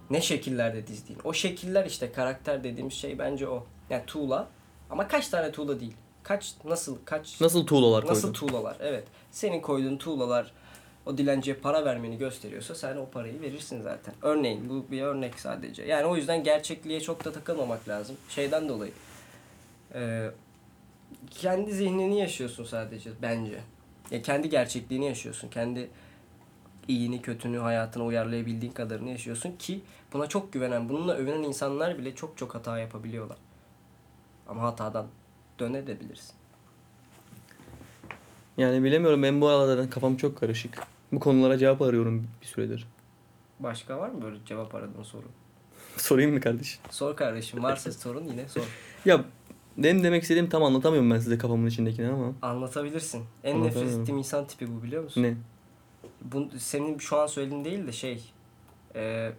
[0.09, 1.19] ne şekillerde dizdiğin.
[1.23, 3.65] O şekiller işte karakter dediğimiz şey bence o.
[3.89, 4.47] Yani tuğla
[4.89, 5.93] ama kaç tane tuğla değil.
[6.23, 8.15] Kaç nasıl kaç Nasıl tuğlalar koydun?
[8.15, 8.77] Nasıl tuğlalar?
[8.79, 9.07] Evet.
[9.31, 10.51] Senin koyduğun tuğlalar
[11.05, 14.13] o dilenciye para vermeni gösteriyorsa sen o parayı verirsin zaten.
[14.21, 15.83] Örneğin bu bir örnek sadece.
[15.83, 18.15] Yani o yüzden gerçekliğe çok da takılmamak lazım.
[18.29, 18.91] Şeyden dolayı.
[19.93, 20.29] Ee,
[21.31, 23.59] kendi zihnini yaşıyorsun sadece bence.
[24.11, 25.49] Ya kendi gerçekliğini yaşıyorsun.
[25.49, 25.89] Kendi
[26.87, 29.81] iyini kötünü hayatına uyarlayabildiğin kadarını yaşıyorsun ki
[30.13, 33.37] buna çok güvenen, bununla övünen insanlar bile çok çok hata yapabiliyorlar.
[34.47, 35.07] Ama hatadan
[35.59, 36.35] dönebilirsin.
[38.57, 40.94] Yani bilemiyorum ben bu aralardan kafam çok karışık.
[41.15, 42.87] Bu konulara cevap arıyorum bir süredir.
[43.59, 45.25] Başka var mı böyle cevap aradığın soru?
[45.97, 46.79] Sorayım mı kardeş?
[46.89, 47.63] Sor kardeşim.
[47.63, 48.61] Varsa sorun yine sor.
[49.05, 49.25] Ya
[49.77, 52.33] benim demek istediğim tam anlatamıyorum ben size kafamın içindekini ama.
[52.41, 53.23] Anlatabilirsin.
[53.43, 55.23] En nefret ettiğim insan tipi bu biliyor musun?
[55.23, 55.35] Ne?
[56.21, 58.31] Bu, senin şu an söylediğin değil de şey...
[58.95, 59.31] E,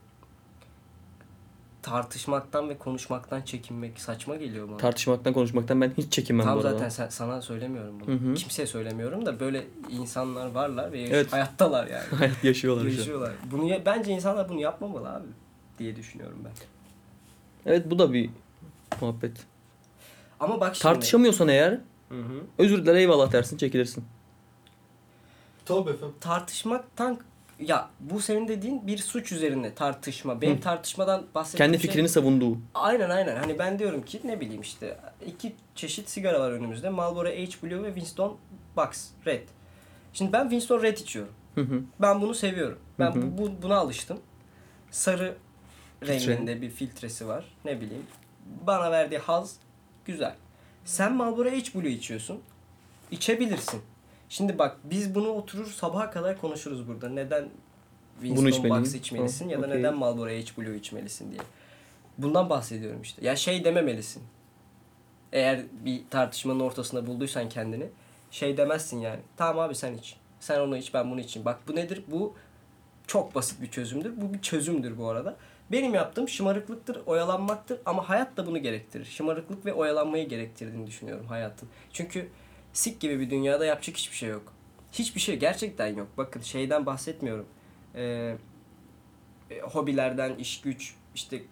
[1.90, 4.76] tartışmaktan ve konuşmaktan çekinmek saçma geliyor bana.
[4.76, 6.72] Tartışmaktan konuşmaktan ben hiç çekinmem Tam bu arada.
[6.72, 8.14] zaten sen, sana söylemiyorum bunu.
[8.14, 8.34] Hı hı.
[8.34, 11.32] Kimseye söylemiyorum da böyle insanlar varlar ve yaş- Evet.
[11.32, 12.04] hayattalar yani.
[12.18, 12.92] Hayat yaşıyorlar şu an.
[12.96, 13.32] Yaşıyorlar.
[13.50, 15.26] Bunu ya- bence insanlar bunu yapmamalı abi
[15.78, 16.52] diye düşünüyorum ben.
[17.72, 18.30] Evet bu da bir
[19.00, 19.36] muhabbet.
[20.40, 20.82] Ama bak şimdi.
[20.82, 21.70] Tartışamıyorsan eğer
[22.08, 22.40] Hı hı.
[22.58, 24.04] özür diler eyvallah dersin çekilirsin.
[25.64, 26.14] Tabii efendim.
[26.20, 27.18] tartışmaktan
[27.60, 30.40] ya bu senin dediğin bir suç üzerine tartışma.
[30.40, 30.60] Benim Hı.
[30.60, 32.58] tartışmadan bahsettiğim Kendi şey- fikrini savunduğu.
[32.74, 33.36] Aynen aynen.
[33.36, 36.88] Hani ben diyorum ki ne bileyim işte iki çeşit sigara var önümüzde.
[36.88, 38.36] Marlboro H Blue ve Winston
[38.76, 39.48] Box Red.
[40.12, 41.32] Şimdi ben Winston Red içiyorum.
[41.54, 41.82] Hı hı.
[42.00, 42.78] Ben bunu seviyorum.
[42.98, 43.22] Ben Hı hı.
[43.22, 44.20] bu, bu- buna alıştım.
[44.90, 45.34] Sarı
[46.00, 46.14] Filtre.
[46.32, 47.44] renginde bir filtresi var.
[47.64, 48.06] Ne bileyim.
[48.66, 49.56] Bana verdiği haz
[50.04, 50.34] güzel.
[50.84, 52.40] Sen Marlboro H Blue içiyorsun.
[53.10, 53.80] içebilirsin.
[54.28, 57.08] Şimdi bak biz bunu oturur sabaha kadar konuşuruz burada.
[57.08, 57.48] Neden
[58.20, 58.80] Winston Bunu.
[58.80, 59.78] Box içmelisin Ha, ya da okey.
[59.78, 61.40] neden Marlboro H Blue içmelisin diye.
[62.18, 63.26] Bundan bahsediyorum işte.
[63.26, 64.22] Ya şey dememelisin.
[65.32, 67.86] Eğer bir tartışmanın ortasında bulduysan kendini
[68.30, 69.20] şey demezsin yani.
[69.36, 70.16] Tamam abi sen iç.
[70.40, 71.44] Sen onu iç ben bunu içeyim.
[71.44, 72.02] Bak bu nedir?
[72.08, 72.34] Bu
[73.06, 74.12] çok basit bir çözümdür.
[74.20, 75.36] Bu bir çözümdür bu arada.
[75.72, 79.04] Benim yaptığım şımarıklıktır, oyalanmaktır ama hayat da bunu gerektirir.
[79.04, 81.68] Şımarıklık ve oyalanmayı gerektirdiğini düşünüyorum hayatın.
[81.92, 82.28] Çünkü
[82.76, 84.52] sik gibi bir dünyada yapacak hiçbir şey yok.
[84.92, 86.08] Hiçbir şey gerçekten yok.
[86.16, 87.46] Bakın şeyden bahsetmiyorum.
[87.94, 88.36] Ee,
[89.50, 91.42] e, hobilerden, iş güç, işte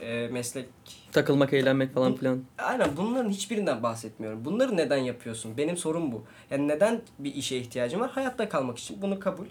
[0.00, 0.66] e, meslek
[1.12, 2.44] Takılmak, eğlenmek falan filan.
[2.58, 4.44] Aynen bunların hiçbirinden bahsetmiyorum.
[4.44, 5.56] Bunları neden yapıyorsun?
[5.56, 6.24] Benim sorum bu.
[6.50, 8.10] Yani neden bir işe ihtiyacım var?
[8.10, 9.02] Hayatta kalmak için.
[9.02, 9.46] Bunu kabul.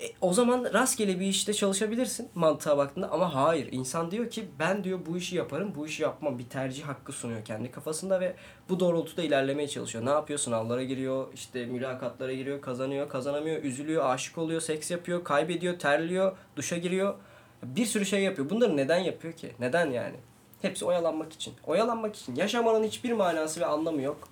[0.00, 3.72] E, o zaman rastgele bir işte çalışabilirsin mantığa baktığında ama hayır.
[3.72, 6.38] İnsan diyor ki ben diyor bu işi yaparım, bu işi yapmam.
[6.38, 8.36] Bir tercih hakkı sunuyor kendi kafasında ve
[8.68, 10.06] bu doğrultuda ilerlemeye çalışıyor.
[10.06, 10.38] Ne yapıyor?
[10.38, 16.76] Sınavlara giriyor, işte mülakatlara giriyor, kazanıyor, kazanamıyor, üzülüyor, aşık oluyor, seks yapıyor, kaybediyor, terliyor, duşa
[16.76, 17.14] giriyor.
[17.62, 18.50] Bir sürü şey yapıyor.
[18.50, 19.52] Bunları neden yapıyor ki?
[19.58, 20.16] Neden yani?
[20.62, 21.54] Hepsi oyalanmak için.
[21.66, 22.36] Oyalanmak için.
[22.36, 24.28] Yaşamanın hiçbir manası ve anlamı yok.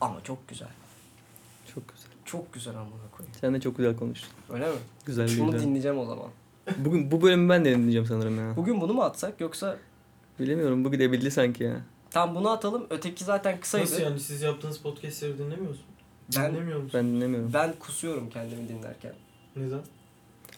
[0.00, 0.68] Ama çok güzel.
[1.74, 2.17] Çok güzel.
[2.30, 3.34] Çok güzel amına koyayım.
[3.40, 4.28] Sen de çok güzel konuştun.
[4.50, 4.74] Öyle mi?
[5.06, 5.66] Güzel Şunu güzel.
[5.66, 6.26] dinleyeceğim o zaman.
[6.78, 8.56] Bugün bu bölümü ben de dinleyeceğim sanırım ya.
[8.56, 9.76] Bugün bunu mu atsak yoksa
[10.40, 11.76] Bilemiyorum bu gidebildi sanki ya.
[12.10, 12.86] tam bunu atalım.
[12.90, 13.84] Öteki zaten kısaydı.
[13.84, 15.84] Nasıl yani siz yaptığınız podcastleri dinlemiyor musun?
[16.36, 16.90] Ben- Dinlemiyor musun?
[17.00, 17.50] Ben dinlemiyorum.
[17.54, 19.12] Ben kusuyorum kendimi dinlerken.
[19.56, 19.80] Neden?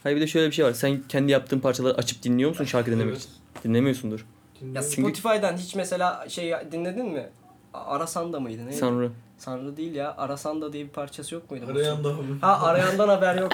[0.02, 0.72] Hayır bir de şöyle bir şey var.
[0.72, 3.22] Sen kendi yaptığın parçaları açıp dinliyor musun şarkı dinlemek Evet.
[3.22, 3.32] için?
[3.64, 4.18] Dinlemiyorsundur.
[4.20, 4.26] Ya
[4.60, 4.90] Dinliyorum.
[4.94, 7.28] Çünkü- Spotify'dan hiç mesela şey dinledin mi?
[7.74, 8.66] A- Arasanda mıydı?
[8.66, 8.76] Neydi?
[8.76, 9.10] Sanrı.
[9.40, 10.14] Sanrı değil ya.
[10.16, 11.64] Arasanda diye bir parçası yok muydu?
[11.70, 12.38] Arayan daha mı?
[12.40, 13.52] Ha arayandan haber yok.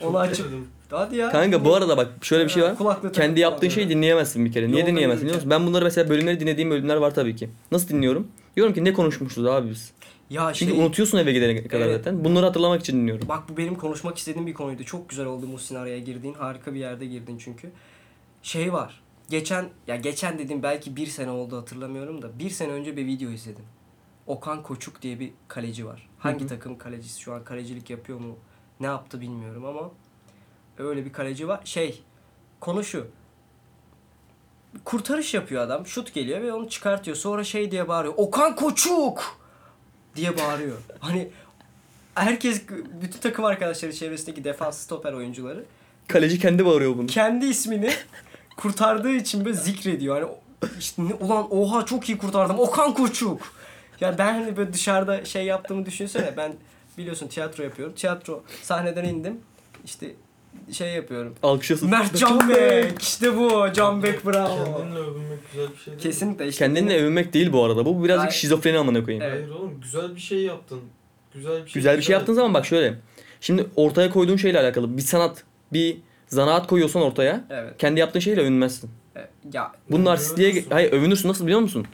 [0.00, 0.46] Onu açıp.
[0.90, 1.30] Hadi ya.
[1.32, 2.78] Kanka bu arada bak şöyle bir şey var.
[2.78, 4.68] Kulaklığı Kendi takıp yaptığın şeyi dinleyemezsin bir kere.
[4.68, 5.50] Niye Yolda dinleyemezsin biliyor musun?
[5.50, 7.50] Ben bunları mesela bölümleri dinlediğim bölümler var tabii ki.
[7.72, 8.28] Nasıl dinliyorum?
[8.56, 9.92] Diyorum ki ne konuşmuşuz abi biz.
[10.30, 11.96] Ya Çünkü şey, unutuyorsun eve gidene kadar Evet.
[11.96, 12.24] zaten.
[12.24, 13.28] Bunları hatırlamak için dinliyorum.
[13.28, 14.84] Bak bu benim konuşmak istediğim bir konuydu.
[14.84, 16.34] Çok güzel oldu Muhsin araya girdiğin.
[16.34, 17.70] Harika bir yerde girdin çünkü.
[18.42, 19.02] Şey var.
[19.30, 23.30] Geçen ya geçen dedim belki bir sene oldu hatırlamıyorum da bir sene önce bir video
[23.30, 23.64] izledim.
[24.26, 26.08] Okan Koçuk diye bir kaleci var.
[26.18, 28.36] Hangi takım kalecisi şu an kalecilik yapıyor mu?
[28.80, 29.90] Ne yaptı bilmiyorum ama
[30.78, 31.60] öyle bir kaleci var.
[31.64, 32.02] Şey
[32.60, 33.06] konu şu.
[34.84, 35.86] Kurtarış yapıyor adam.
[35.86, 37.16] Şut geliyor ve onu çıkartıyor.
[37.16, 38.14] Sonra şey diye bağırıyor.
[38.16, 39.38] Okan Koçuk
[40.16, 40.76] diye bağırıyor.
[41.00, 41.30] Hani
[42.14, 42.62] herkes
[43.02, 45.64] bütün takım arkadaşları çevresindeki defans stoper oyuncuları
[46.08, 47.06] Kaleci kendi bağırıyor bunu.
[47.06, 47.90] kendi ismini
[48.56, 50.22] kurtardığı için böyle zikrediyor.
[50.22, 50.32] Hani
[50.78, 52.58] işte ulan oha çok iyi kurtardım.
[52.58, 53.61] Okan Koçuk.
[54.02, 56.34] Ya ben hani böyle dışarıda şey yaptığımı düşünsene.
[56.36, 56.52] Ben
[56.98, 57.94] biliyorsun tiyatro yapıyorum.
[57.94, 59.40] Tiyatro sahneden indim.
[59.84, 60.06] İşte
[60.72, 61.34] şey yapıyorum.
[61.42, 61.90] Alkışlasın.
[61.90, 63.02] Mert Canbek.
[63.02, 63.72] işte bu.
[63.72, 64.76] Canbek bravo.
[64.78, 66.02] Kendinle övünmek güzel bir şey değil mi?
[66.02, 66.64] Kesinlikle işte.
[66.64, 67.84] Kendinle övünmek değil bu arada.
[67.86, 68.32] Bu birazcık Hayır.
[68.32, 69.24] şizofreni amına koyayım.
[69.24, 69.34] Evet.
[69.34, 70.80] Hayır oğlum güzel bir şey yaptın.
[71.34, 71.74] Güzel bir şey.
[71.74, 72.94] Güzel bir şey yaptığın zaman bak şöyle.
[73.40, 75.96] Şimdi ortaya koyduğun şeyle alakalı bir sanat, bir
[76.28, 77.74] zanaat koyuyorsan ortaya Evet.
[77.78, 78.90] kendi yaptığın şeyle övünmezsin.
[79.16, 79.28] evet.
[79.52, 80.50] Ya Bunun narsistliğe...
[80.50, 80.70] Övünürsün.
[80.70, 81.86] Hayır övünürsün nasıl biliyor musun?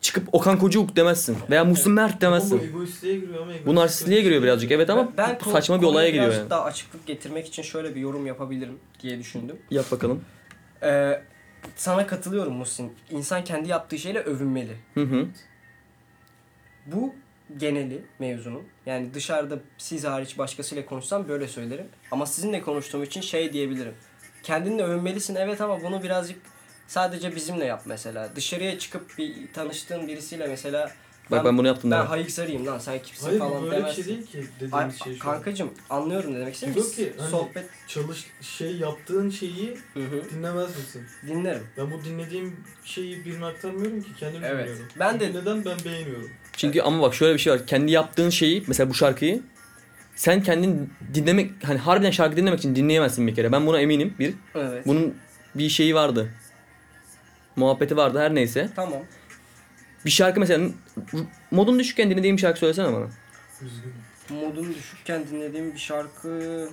[0.00, 1.36] Çıkıp Okan Kocuk demezsin.
[1.50, 2.58] Veya Muhsin Mert Ama bu demezsin.
[2.68, 6.24] egoistliğe giriyor ama Bu narsistliğe giriyor birazcık evet ama ben bu saçma bir olaya giriyor
[6.24, 6.50] birazcık yani.
[6.50, 9.56] daha açıklık getirmek için şöyle bir yorum yapabilirim diye düşündüm.
[9.70, 10.24] Yap bakalım.
[10.82, 11.22] Ee,
[11.76, 12.92] sana katılıyorum Muhsin.
[13.10, 14.76] İnsan kendi yaptığı şeyle övünmeli.
[14.94, 15.26] Hı hı.
[16.86, 17.14] Bu
[17.56, 18.62] geneli mevzunun.
[18.86, 21.86] Yani dışarıda siz hariç başkasıyla konuşsam böyle söylerim.
[22.10, 23.94] Ama sizinle konuştuğum için şey diyebilirim.
[24.42, 26.38] Kendinle övünmelisin evet ama bunu birazcık
[26.88, 28.28] sadece bizimle yap mesela.
[28.36, 30.90] Dışarıya çıkıp bir tanıştığın birisiyle mesela
[31.30, 32.10] Bak ben bunu yaptım ben daha.
[32.10, 34.02] hayık sarayım lan sen kimsin Hayır falan böyle bir demezsin.
[34.02, 35.34] şey değil ki dediğimiz Ay, şey şu an.
[35.34, 36.82] kankacım anlıyorum ne demek istiyorum.
[36.82, 40.30] Yok ki, hani- Sohbet Çalış şey yaptığın şeyi Hı hı.
[40.30, 41.02] dinlemez misin?
[41.26, 41.62] dinlerim.
[41.78, 44.66] Ben bu dinlediğim şeyi birine aktarmıyorum ki kendim Evet.
[44.68, 44.86] dinliyorum.
[44.98, 46.30] Ben de- neden ben beğeniyorum.
[46.56, 47.66] Çünkü ama bak şöyle bir şey var.
[47.66, 49.42] Kendi yaptığın şeyi mesela bu şarkıyı
[50.16, 53.52] sen kendin dinlemek hani harbiden şarkı dinlemek için dinleyemezsin bir kere.
[53.52, 54.14] Ben buna eminim.
[54.18, 54.34] Bir.
[54.54, 54.86] Evet.
[54.86, 55.14] Bunun
[55.54, 56.28] bir şeyi vardı.
[57.56, 58.68] Muhabbeti vardı her neyse.
[58.76, 59.02] Tamam.
[60.04, 60.68] Bir şarkı mesela
[61.50, 63.06] modun düşükken dinlediğin bir şarkı söylesene bana.
[63.62, 63.94] Üzgünüm.
[64.30, 66.68] Modum düşükken dinlediğim bir şarkı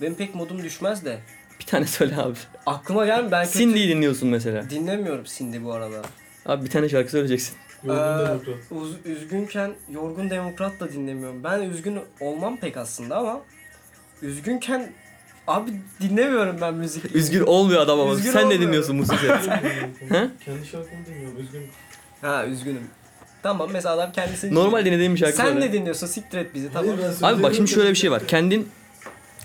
[0.00, 1.18] benim pek modum düşmez de.
[1.60, 2.38] Bir tane söyle abi.
[2.66, 3.30] Aklıma gelmiyor.
[3.32, 4.70] Ben kötü Cindy'yi dinliyorsun mesela.
[4.70, 6.02] dinlemiyorum Cindy bu arada.
[6.46, 7.56] Abi bir tane şarkı söyleyeceksin.
[7.84, 9.06] Yorgun Ee, demokrat.
[9.06, 11.44] Üzgünken Yorgun Demokrat da dinlemiyorum.
[11.44, 13.40] Ben üzgün olmam pek aslında ama
[14.22, 14.92] üzgünken
[15.46, 17.14] abi dinlemiyorum ben müzik.
[17.16, 18.12] Üzgün olmuyor adam ama.
[18.12, 19.18] Üzgün Sen ne dinliyorsun sen?
[20.08, 20.28] He?
[20.44, 21.68] Kendi şarkımı dinliyorum üzgünüm.
[22.20, 22.82] Ha üzgünüm.
[23.42, 26.06] Tamam mesela adam kendisi Normal dinlediğin bir şarkı Sen ne dinliyorsun?
[26.06, 26.96] Siktir et bizi tamam.
[26.98, 28.26] Hayır, ben Abi bak şimdi şöyle bir şey var.
[28.28, 28.68] Kendin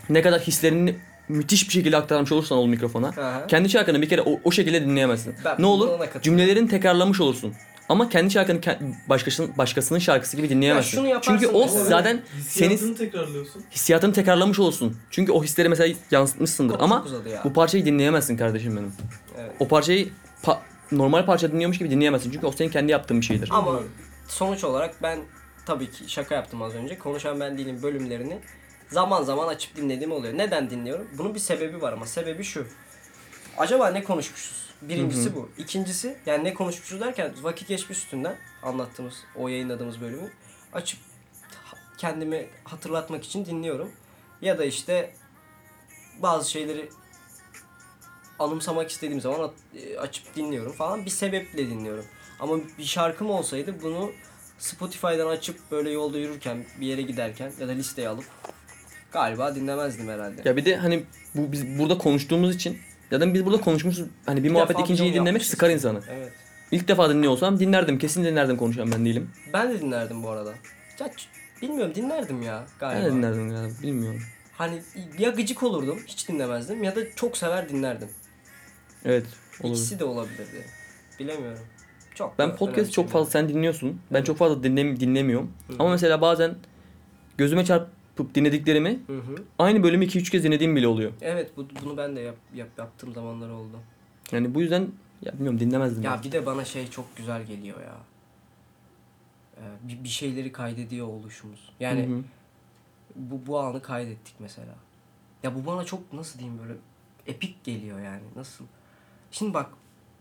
[0.09, 0.95] ne kadar hislerini
[1.29, 3.07] müthiş bir şekilde aktarmış olursan ol mikrofona.
[3.07, 3.47] Aha.
[3.47, 5.35] Kendi şarkını bir kere o, o şekilde dinleyemezsin.
[5.45, 5.89] Ben ne olur?
[6.21, 7.53] Cümlelerini tekrarlamış olursun.
[7.89, 8.61] Ama kendi şarkını
[9.09, 10.91] başkasının başkasının şarkısı gibi dinleyemezsin.
[10.91, 11.83] şunu yaparsın Çünkü o mesela.
[11.85, 13.63] zaten senin Hissiyatını tekrarlıyorsun.
[13.71, 14.97] hissiyatını tekrarlamış olsun.
[15.11, 16.73] Çünkü o hisleri mesela yansıtmışsındır.
[16.73, 17.41] Çok Ama ya.
[17.43, 18.93] bu parçayı dinleyemezsin kardeşim benim.
[19.39, 19.51] Evet.
[19.59, 20.09] O parçayı
[20.43, 20.57] pa-
[20.91, 22.31] normal parça dinliyormuş gibi dinleyemezsin.
[22.31, 23.49] Çünkü o senin kendi yaptığın bir şeydir.
[23.51, 23.79] Ama
[24.27, 25.19] sonuç olarak ben
[25.65, 26.97] tabii ki şaka yaptım az önce.
[26.99, 28.39] Konuşan ben değilim bölümlerini
[28.89, 30.37] zaman zaman açıp dinlediğim oluyor.
[30.37, 31.07] Neden dinliyorum?
[31.17, 32.67] Bunun bir sebebi var ama sebebi şu.
[33.57, 34.70] Acaba ne konuşmuşuz?
[34.81, 35.49] Birincisi bu.
[35.57, 40.31] İkincisi yani ne konuşmuşuz derken vakit geçmiş üstünden anlattığımız o yayınladığımız bölümü
[40.73, 40.99] açıp
[41.97, 43.91] kendimi hatırlatmak için dinliyorum.
[44.41, 45.13] Ya da işte
[46.21, 46.89] bazı şeyleri
[48.39, 51.05] anımsamak istediğim zaman e, açıp dinliyorum falan.
[51.05, 52.05] Bir sebeple dinliyorum.
[52.39, 54.11] Ama bir şarkım olsaydı bunu
[54.59, 58.25] Spotify'dan açıp böyle yolda yürürken, bir yere giderken ya da listeye alıp
[59.11, 60.41] galiba dinlemezdim herhalde.
[60.45, 61.03] Ya bir de hani
[61.35, 62.79] bu biz burada konuştuğumuz için
[63.11, 65.51] ya da biz burada konuşmuşuz hani bir, Bir muhabbet ikinciyi dinlemek yapmışız.
[65.51, 65.99] sıkar insanı.
[66.11, 66.31] Evet.
[66.71, 67.97] İlk defa dinliyor olsam dinlerdim.
[67.97, 69.29] Kesin dinlerdim konuşan ben değilim.
[69.53, 70.53] Ben de dinlerdim bu arada.
[70.99, 71.11] Ya,
[71.61, 73.05] bilmiyorum dinlerdim ya Ben galiba.
[73.07, 73.73] de dinlerdim galiba.
[73.83, 74.21] Bilmiyorum.
[74.57, 74.81] Hani
[75.19, 78.09] ya gıcık olurdum, hiç dinlemezdim ya da çok sever dinlerdim.
[79.05, 79.25] Evet.
[79.63, 79.71] Olur.
[79.73, 80.65] İkisi de olabilirdi.
[81.19, 81.59] Bilemiyorum.
[82.15, 84.01] Çok Ben podcast çok fazla sen dinliyorsun.
[84.11, 84.25] Ben Evet.
[84.25, 85.51] çok fazla dinlem dinlemiyorum.
[85.67, 85.73] Hı.
[85.79, 86.55] Ama mesela bazen
[87.37, 87.65] gözüme
[88.17, 89.35] çarpıp dinlediklerimi Hı hı.
[89.59, 91.11] aynı bölümü 2-3 kez dinlediğim bile oluyor.
[91.21, 93.79] Evet bu, bunu ben de yap, yap, yaptığım zamanlar oldu.
[94.31, 94.87] Yani bu yüzden
[95.21, 96.03] ya bilmiyorum dinlemezdim.
[96.03, 96.23] Ya ben.
[96.23, 97.97] bir de bana şey çok güzel geliyor ya.
[99.57, 101.69] Ee, bir, bir şeyleri kaydediyor oluşumuz.
[101.79, 102.23] Yani Hı hı.
[103.15, 104.75] bu bu anı kaydettik mesela.
[105.43, 106.73] Ya bu bana çok nasıl diyeyim böyle
[107.27, 108.23] epik geliyor yani.
[108.35, 108.65] Nasıl?
[109.31, 109.69] Şimdi bak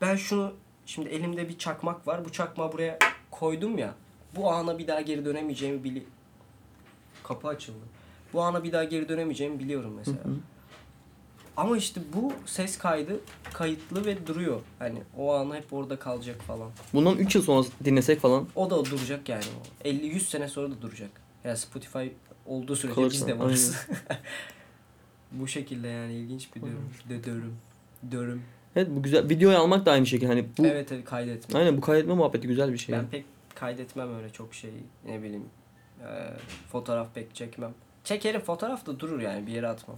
[0.00, 0.52] ben şunu
[0.86, 2.24] şimdi elimde bir çakmak var.
[2.24, 2.98] Bu çakmağı buraya
[3.30, 3.94] koydum ya.
[4.36, 6.06] Bu ana bir daha geri dönemeyeceğimi bili
[7.30, 7.78] Kapı açıldı.
[8.32, 10.24] Bu ana bir daha geri dönemeyeceğimi biliyorum mesela.
[10.24, 10.34] Hı hı.
[11.56, 13.20] Ama işte bu ses kaydı
[13.52, 14.60] kayıtlı ve duruyor.
[14.78, 16.70] Hani o an hep orada kalacak falan.
[16.94, 19.44] Bundan 3 yıl sonra dinlesek falan O da duracak yani.
[19.84, 19.88] o.
[19.88, 21.10] 50-100 sene sonra da duracak.
[21.44, 22.06] Yani Spotify
[22.46, 23.86] olduğu sürece Kalırsa, biz de varız.
[25.32, 27.24] bu şekilde yani ilginç bir dönüm.
[27.24, 27.56] Dönüm.
[28.12, 28.42] Dönüm.
[28.76, 29.28] Evet bu güzel.
[29.28, 30.28] Videoyu almak da aynı şekilde.
[30.28, 31.58] Hani bu Evet evet kaydetme.
[31.58, 32.94] aynen bu kaydetme muhabbeti güzel bir şey.
[32.94, 34.70] Ben pek kaydetmem öyle çok şey
[35.06, 35.44] ne bileyim.
[36.00, 36.32] Eee,
[36.72, 37.74] fotoğraf pek çekmem.
[38.04, 39.96] Çekerim fotoğraf da durur yani bir yere atmam.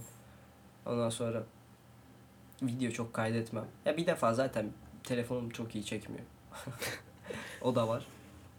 [0.85, 1.43] Ondan sonra
[2.61, 3.65] video çok kaydetmem.
[3.85, 4.65] Ya bir defa zaten
[5.03, 6.23] telefonum çok iyi çekmiyor.
[7.61, 8.05] o da var.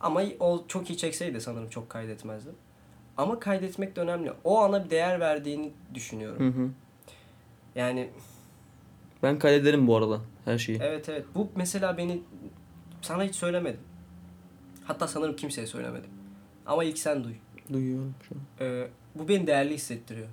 [0.00, 2.54] Ama o çok iyi çekseydi sanırım çok kaydetmezdim.
[3.16, 4.32] Ama kaydetmek de önemli.
[4.44, 6.54] O ana bir değer verdiğini düşünüyorum.
[6.56, 6.70] Hı hı.
[7.74, 8.10] Yani
[9.22, 10.78] Ben kaydederim bu arada her şeyi.
[10.82, 11.24] evet evet.
[11.34, 12.22] Bu mesela beni
[13.02, 13.80] sana hiç söylemedim.
[14.84, 16.10] Hatta sanırım kimseye söylemedim.
[16.66, 17.34] Ama ilk sen duy.
[17.72, 18.66] Duyuyorum şu an.
[18.66, 20.28] Ee, bu beni değerli hissettiriyor.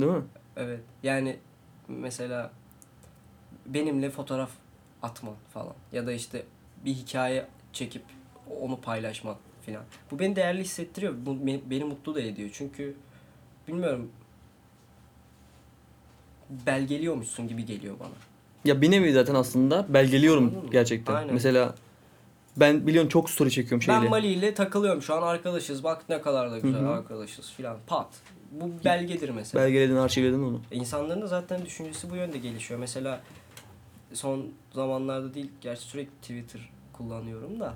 [0.00, 0.22] Değil mi?
[0.56, 0.80] Evet.
[1.02, 1.36] Yani
[1.88, 2.50] mesela
[3.66, 4.50] benimle fotoğraf
[5.02, 6.42] atman falan ya da işte
[6.84, 8.02] bir hikaye çekip
[8.60, 9.82] onu paylaşman filan.
[10.10, 11.14] Bu beni değerli hissettiriyor.
[11.26, 12.50] Bu beni, beni mutlu da ediyor.
[12.52, 12.94] Çünkü
[13.68, 14.10] bilmiyorum
[16.50, 18.12] belgeliyormuşsun gibi geliyor bana.
[18.64, 21.14] Ya bir nevi zaten aslında belgeliyorum gerçekten.
[21.14, 21.34] Aynen.
[21.34, 21.74] Mesela
[22.56, 24.02] ben biliyorsun çok story çekiyorum şeyle.
[24.02, 25.84] Ben Mali ile takılıyorum şu an arkadaşız.
[25.84, 26.90] Bak ne kadar da güzel Hı hı.
[26.90, 27.76] arkadaşız filan.
[27.86, 28.08] Pat.
[28.50, 29.64] Bu belgedir mesela.
[29.64, 30.60] Belgeledin, arşivledin onu.
[30.70, 32.80] İnsanların da zaten düşüncesi bu yönde gelişiyor.
[32.80, 33.20] Mesela
[34.12, 37.74] son zamanlarda değil, gerçi sürekli Twitter kullanıyorum da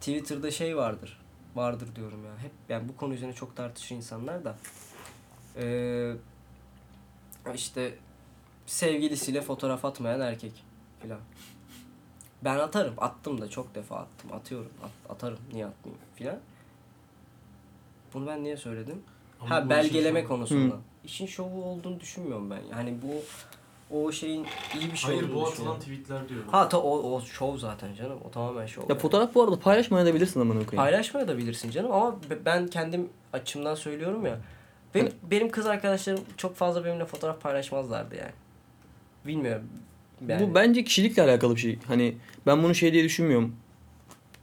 [0.00, 1.20] Twitter'da şey vardır.
[1.54, 2.42] Vardır diyorum ya.
[2.42, 4.56] Hep yani bu konu üzerine çok tartışır insanlar da.
[5.56, 6.12] Ee,
[7.54, 7.94] işte
[8.66, 10.52] sevgilisiyle fotoğraf atmayan erkek
[11.02, 11.18] filan.
[12.44, 12.94] Ben atarım.
[12.98, 14.32] Attım da çok defa attım.
[14.32, 14.70] Atıyorum.
[14.84, 15.38] At- atarım.
[15.52, 16.38] Niye atmayayım filan.
[18.14, 19.02] Bunu ben niye söyledim?
[19.40, 20.74] Ama Ha belgeleme işin- konusunda.
[21.04, 22.60] İşin şovu olduğunu düşünmüyorum ben.
[22.70, 23.14] Yani bu
[23.96, 24.46] o şeyin
[24.80, 26.48] iyi bir şey Hayır olduğunu bu atılan tweetler diyorum.
[26.50, 28.18] Ha ta, o, o şov zaten canım.
[28.28, 28.82] O tamamen şov.
[28.82, 28.98] Ya yani.
[29.00, 30.76] fotoğraf bu arada paylaşmayabilirsin amına koyayım.
[30.76, 34.38] Paylaşmaya da bilirsin canım ama be- ben kendim açımdan söylüyorum ya.
[34.94, 38.32] Benim, benim kız arkadaşlarım çok fazla benimle fotoğraf paylaşmazlardı yani.
[39.26, 39.68] Bilmiyorum.
[40.28, 40.50] Yani.
[40.50, 41.78] Bu bence kişilikle alakalı bir şey.
[41.88, 42.14] Hani
[42.46, 43.56] ben bunu şey diye düşünmüyorum.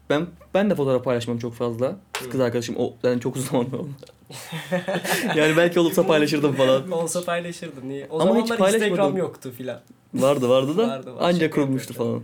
[0.09, 1.95] Ben ben de fotoğraf paylaşmam çok fazla.
[2.31, 3.89] Kız arkadaşım o zaten çok uzun zaman oldu.
[5.35, 6.91] yani belki olursa paylaşırdım falan.
[6.91, 7.89] Olsa paylaşırdım.
[7.89, 8.07] Niye?
[8.09, 8.73] O Ama zamanlar.
[8.73, 9.81] Instagram yoktu filan.
[10.13, 11.19] Vardı vardı da Vardı, var.
[11.21, 12.23] ancak Şaka kurulmuştu falan.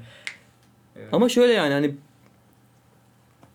[0.96, 1.08] Evet.
[1.12, 1.96] Ama şöyle yani hani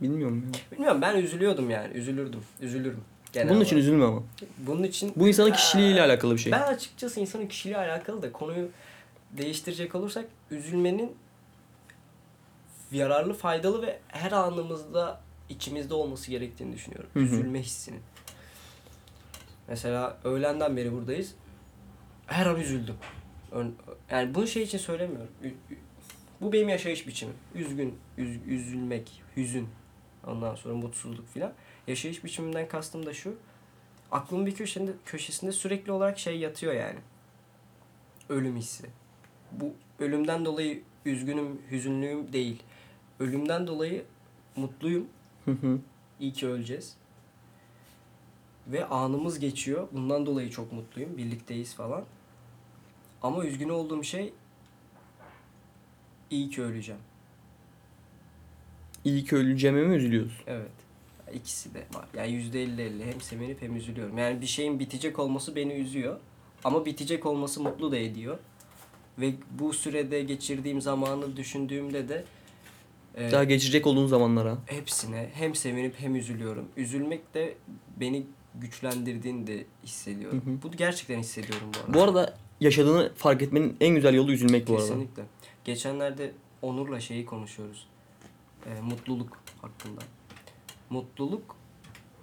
[0.00, 0.61] bilmiyorum ya.
[0.72, 1.94] Bilmiyorum ben üzülüyordum yani.
[1.94, 2.40] Üzülürdüm.
[2.61, 3.00] Üzülürüm.
[3.33, 3.83] Genel Bunun için olarak.
[3.88, 4.22] üzülme ama.
[4.59, 6.52] Bunun için Bu insanın kişiliğiyle alakalı bir şey.
[6.52, 8.68] Ben açıkçası insanın kişiliği alakalı da konuyu
[9.38, 11.16] değiştirecek olursak üzülmenin
[12.92, 17.11] yararlı, faydalı ve her anımızda içimizde olması gerektiğini düşünüyorum.
[17.12, 17.25] Hı hı.
[17.25, 18.01] Üzülme hissinin.
[19.68, 21.35] Mesela öğlenden beri buradayız.
[22.27, 22.97] Her an üzüldüm.
[24.11, 25.31] Yani bunu şey için söylemiyorum.
[26.40, 27.35] Bu benim yaşayış biçimim.
[27.55, 29.68] Üzgün, üz- üzülmek, hüzün.
[30.27, 31.53] Ondan sonra mutsuzluk filan.
[31.87, 33.37] Yaşayış biçimimden kastım da şu.
[34.11, 36.99] Aklımın bir köşesinde, köşesinde sürekli olarak şey yatıyor yani.
[38.29, 38.90] Ölüm hissi.
[39.61, 42.62] Bu ölümden dolayı üzgünüm, hüzünlüyüm değil.
[43.21, 44.05] Ölümden dolayı
[44.57, 45.07] mutluyum.
[45.45, 45.79] Hı hı.
[46.21, 46.97] İyi ki öleceğiz.
[48.67, 49.88] Ve anımız geçiyor.
[49.93, 51.17] Bundan dolayı çok mutluyum.
[51.17, 52.05] Birlikteyiz falan.
[53.23, 54.33] Ama üzgün olduğum şey
[56.31, 57.01] iyi ki öleceğim.
[59.05, 60.45] İyi ki öleceğime mi üzülüyorsun?
[60.47, 60.71] Evet.
[61.35, 62.09] İkisi de var.
[62.14, 63.05] Yani yüzde elli elli.
[63.07, 64.19] Hem sevinip hem üzülüyorum.
[64.19, 66.21] Yani bir şeyin bitecek olması beni üzüyor.
[66.64, 68.38] Ama bitecek olması mutlu da ediyor.
[69.18, 72.24] Ve bu sürede geçirdiğim zamanı düşündüğümde de
[73.14, 74.59] e, Daha geçecek olduğun zamanlara.
[74.66, 76.68] hepsine hem sevinip hem üzülüyorum.
[76.77, 77.55] Üzülmek de
[78.00, 80.42] beni güçlendirdiğini de hissediyorum.
[80.44, 80.62] Hı hı.
[80.62, 81.94] Bunu gerçekten hissediyorum bu arada.
[81.94, 84.87] Bu arada yaşadığını fark etmenin en güzel yolu üzülmek bu arada.
[84.87, 85.22] Kesinlikle.
[85.64, 87.87] Geçenlerde Onur'la şeyi konuşuyoruz.
[88.66, 90.00] Ee, mutluluk hakkında.
[90.90, 91.57] Mutluluk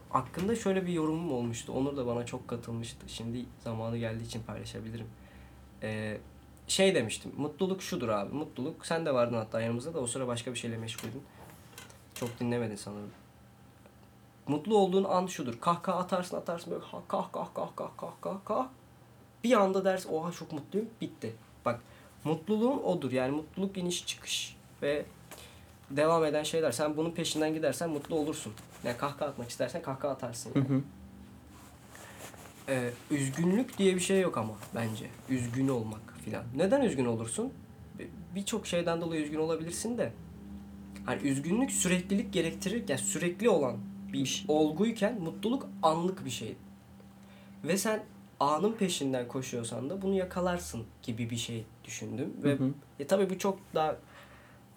[0.10, 1.73] hakkında şöyle bir yorumum olmuştu.
[1.73, 3.06] Onur da bana çok katılmıştı.
[3.08, 5.08] Şimdi zamanı geldiği için paylaşabilirim.
[5.84, 6.17] Ee,
[6.71, 7.31] şey demiştim.
[7.38, 8.36] Mutluluk şudur abi.
[8.36, 11.23] Mutluluk sen de vardın hatta yanımızda da o sıra başka bir şeyle meşguldün.
[12.13, 13.12] Çok dinlemedin sanırım.
[14.47, 15.60] Mutlu olduğun an şudur.
[15.62, 18.67] Kahkaha atarsın atarsın böyle kah kah kah kah kah kah kah kah.
[19.43, 21.34] Bir anda dersin oha çok mutluyum bitti.
[21.65, 21.81] Bak
[22.23, 25.05] mutluluğun odur yani mutluluk iniş çıkış ve
[25.89, 26.71] devam eden şeyler.
[26.71, 28.53] Sen bunun peşinden gidersen mutlu olursun.
[28.84, 30.55] Yani kahkaha atmak istersen kahkaha atarsın.
[30.55, 30.81] Hı hı.
[32.69, 35.10] Ee, üzgünlük diye bir şey yok ama bence.
[35.29, 36.43] Üzgün olmak filan.
[36.55, 37.53] Neden üzgün olursun?
[37.99, 40.13] Bir- Birçok şeyden dolayı üzgün olabilirsin de.
[41.05, 42.84] Hani üzgünlük süreklilik gerektirir.
[42.89, 43.77] Yani sürekli olan
[44.13, 46.55] bir olguyken mutluluk anlık bir şey.
[47.63, 48.03] Ve sen
[48.39, 52.34] anın peşinden koşuyorsan da bunu yakalarsın gibi bir şey düşündüm.
[52.43, 52.73] Ve Hı hı.
[52.99, 53.95] e, tabii bu çok daha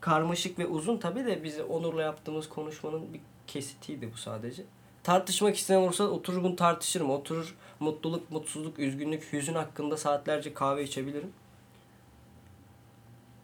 [0.00, 4.62] karmaşık ve uzun tabii de biz Onur'la yaptığımız konuşmanın bir kesitiydi bu sadece.
[5.04, 7.10] Tartışmak isteyen olursa oturur bunu tartışırım.
[7.10, 11.32] Oturur mutluluk, mutsuzluk, üzgünlük, hüzün hakkında saatlerce kahve içebilirim.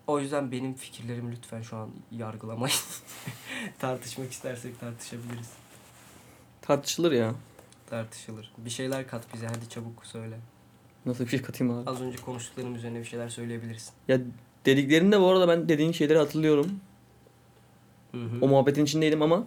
[0.06, 2.76] O yüzden benim fikirlerimi lütfen şu an yargılamayın.
[3.78, 5.50] Tartışmak istersek tartışabiliriz.
[6.62, 7.34] Tartışılır ya.
[7.86, 8.52] Tartışılır.
[8.58, 10.38] Bir şeyler kat bize hadi çabuk söyle.
[11.06, 11.90] Nasıl bir şey katayım abi?
[11.90, 13.92] Az önce konuştuklarım üzerine bir şeyler söyleyebilirsin.
[14.08, 14.20] Ya
[14.66, 16.80] dediklerinde bu arada ben dediğin şeyleri hatırlıyorum.
[18.12, 18.38] Hı hı.
[18.40, 19.46] O muhabbetin içindeydim ama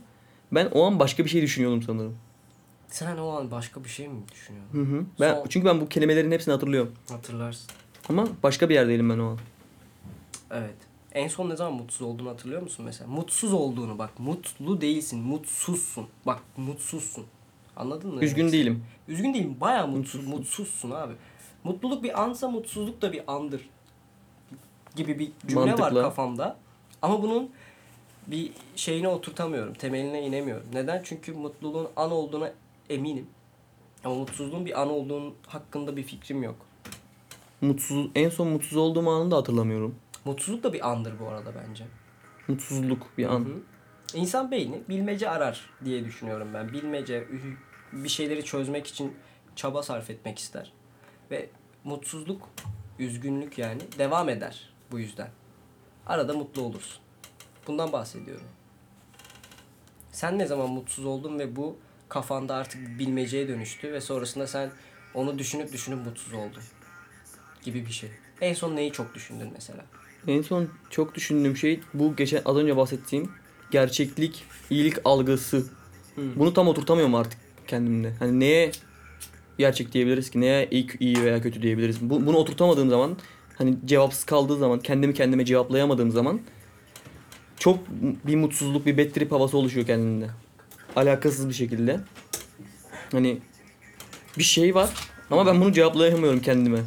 [0.55, 2.17] ben o an başka bir şey düşünüyordum sanırım.
[2.87, 4.73] Sen o an başka bir şey mi düşünüyorsun?
[4.73, 5.05] Hı hı.
[5.19, 6.91] Ben Son- çünkü ben bu kelimelerin hepsini hatırlıyorum.
[7.09, 7.71] Hatırlarsın.
[8.09, 9.37] Ama başka bir yerdeydim ben o an.
[10.51, 10.75] Evet.
[11.11, 13.09] En son ne zaman mutsuz olduğunu hatırlıyor musun mesela?
[13.09, 14.19] Mutsuz olduğunu bak.
[14.19, 15.19] Mutlu değilsin.
[15.19, 16.07] Mutsuzsun.
[16.25, 17.25] Bak mutsuzsun.
[17.75, 18.19] Anladın mı?
[18.21, 18.83] ne Üzgün demek değilim.
[19.07, 19.57] Üzgün değilim.
[19.61, 20.65] Bayağı mutsuz, Mutsuzsun.
[20.65, 21.13] mutsuzsun abi.
[21.63, 23.69] Mutluluk bir ansa mutsuzluk da bir andır.
[24.95, 26.01] Gibi bir cümle var Mantıklı.
[26.01, 26.57] kafamda.
[27.01, 27.49] Ama bunun
[28.27, 29.73] bir şeyine oturtamıyorum.
[29.73, 30.65] Temeline inemiyorum.
[30.73, 31.01] Neden?
[31.03, 32.51] Çünkü mutluluğun an olduğuna
[32.89, 33.27] eminim.
[34.03, 36.55] Ama mutsuzluğun bir an olduğunun hakkında bir fikrim yok.
[37.61, 39.95] Mutsuz en son mutsuz olduğum anı da hatırlamıyorum.
[40.25, 41.85] Mutsuzluk da bir andır bu arada bence.
[42.47, 43.39] Mutsuzluk bir an.
[43.39, 43.61] Hı hı.
[44.13, 46.73] İnsan beyni bilmece arar diye düşünüyorum ben.
[46.73, 47.27] Bilmece,
[47.91, 49.13] bir şeyleri çözmek için
[49.55, 50.73] çaba sarf etmek ister.
[51.31, 51.49] Ve
[51.83, 52.49] mutsuzluk,
[52.99, 55.29] üzgünlük yani devam eder bu yüzden.
[56.07, 57.02] Arada mutlu olursun.
[57.67, 58.45] Bundan bahsediyorum.
[60.11, 61.77] Sen ne zaman mutsuz oldun ve bu
[62.09, 64.71] kafanda artık bilmeceye dönüştü ve sonrasında sen
[65.13, 66.63] onu düşünüp düşünüp mutsuz oldun
[67.63, 68.09] gibi bir şey.
[68.41, 69.85] En son neyi çok düşündün mesela?
[70.27, 73.31] En son çok düşündüğüm şey bu geçen az önce bahsettiğim
[73.71, 75.57] gerçeklik, iyilik algısı.
[76.15, 76.21] Hı.
[76.35, 78.13] Bunu tam oturtamıyorum artık kendimde.
[78.19, 78.71] Hani neye
[79.57, 80.41] gerçek diyebiliriz ki?
[80.41, 82.01] Neye iyi, iyi veya kötü diyebiliriz?
[82.01, 83.17] Bu, bunu oturtamadığım zaman
[83.57, 86.41] hani cevapsız kaldığı zaman, kendimi kendime cevaplayamadığım zaman
[87.63, 87.79] çok
[88.27, 90.29] bir mutsuzluk, bir bad trip havası oluşuyor kendimde.
[90.95, 91.99] Alakasız bir şekilde.
[93.11, 93.39] Hani
[94.37, 94.89] bir şey var
[95.31, 96.79] ama ben bunu cevaplayamıyorum kendime.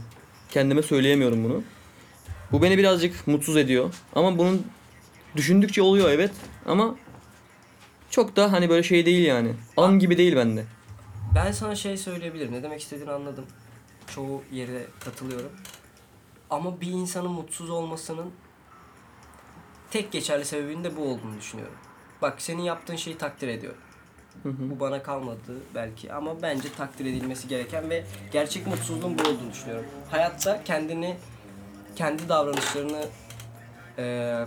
[0.50, 1.62] Kendime söyleyemiyorum bunu.
[2.52, 3.94] Bu beni birazcık mutsuz ediyor.
[4.14, 4.66] Ama bunun
[5.36, 6.30] düşündükçe oluyor evet.
[6.66, 6.96] Ama
[8.10, 9.52] çok da hani böyle şey değil yani.
[9.76, 10.64] An gibi değil bende.
[11.34, 12.52] Ben sana şey söyleyebilirim.
[12.52, 13.44] Ne demek istediğini anladım.
[14.14, 15.50] Çoğu yere katılıyorum.
[16.50, 18.30] Ama bir insanın mutsuz olmasının
[19.96, 21.76] tek geçerli sebebinin de bu olduğunu düşünüyorum.
[22.22, 23.80] Bak senin yaptığın şeyi takdir ediyorum.
[24.42, 24.70] Hı hı.
[24.70, 29.86] Bu bana kalmadı belki ama bence takdir edilmesi gereken ve gerçek mutsuzluğun bu olduğunu düşünüyorum.
[30.10, 31.16] Hayatta kendini,
[31.96, 33.04] kendi davranışlarını,
[33.98, 34.46] eee,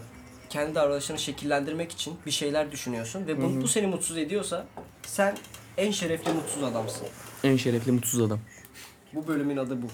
[0.50, 3.62] kendi davranışlarını şekillendirmek için bir şeyler düşünüyorsun ve bu, Hı hı.
[3.62, 4.66] bu seni mutsuz ediyorsa
[5.02, 5.38] sen
[5.78, 7.08] en şerefli mutsuz adamsın.
[7.44, 8.40] En şerefli mutsuz adam.
[9.14, 9.88] Bu bölümün adı bu.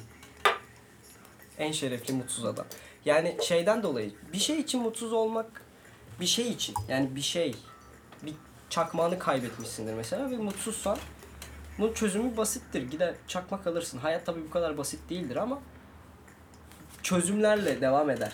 [1.57, 2.65] En şerefli mutsuz adam.
[3.05, 5.61] Yani şeyden dolayı bir şey için mutsuz olmak
[6.19, 7.55] bir şey için yani bir şey
[8.23, 8.33] bir
[8.69, 10.97] çakmağını kaybetmişsindir mesela ve mutsuzsan
[11.79, 12.81] bunun çözümü basittir.
[12.81, 13.97] Gider çakmak alırsın.
[13.97, 15.59] Hayat tabii bu kadar basit değildir ama
[17.03, 18.33] çözümlerle devam eder.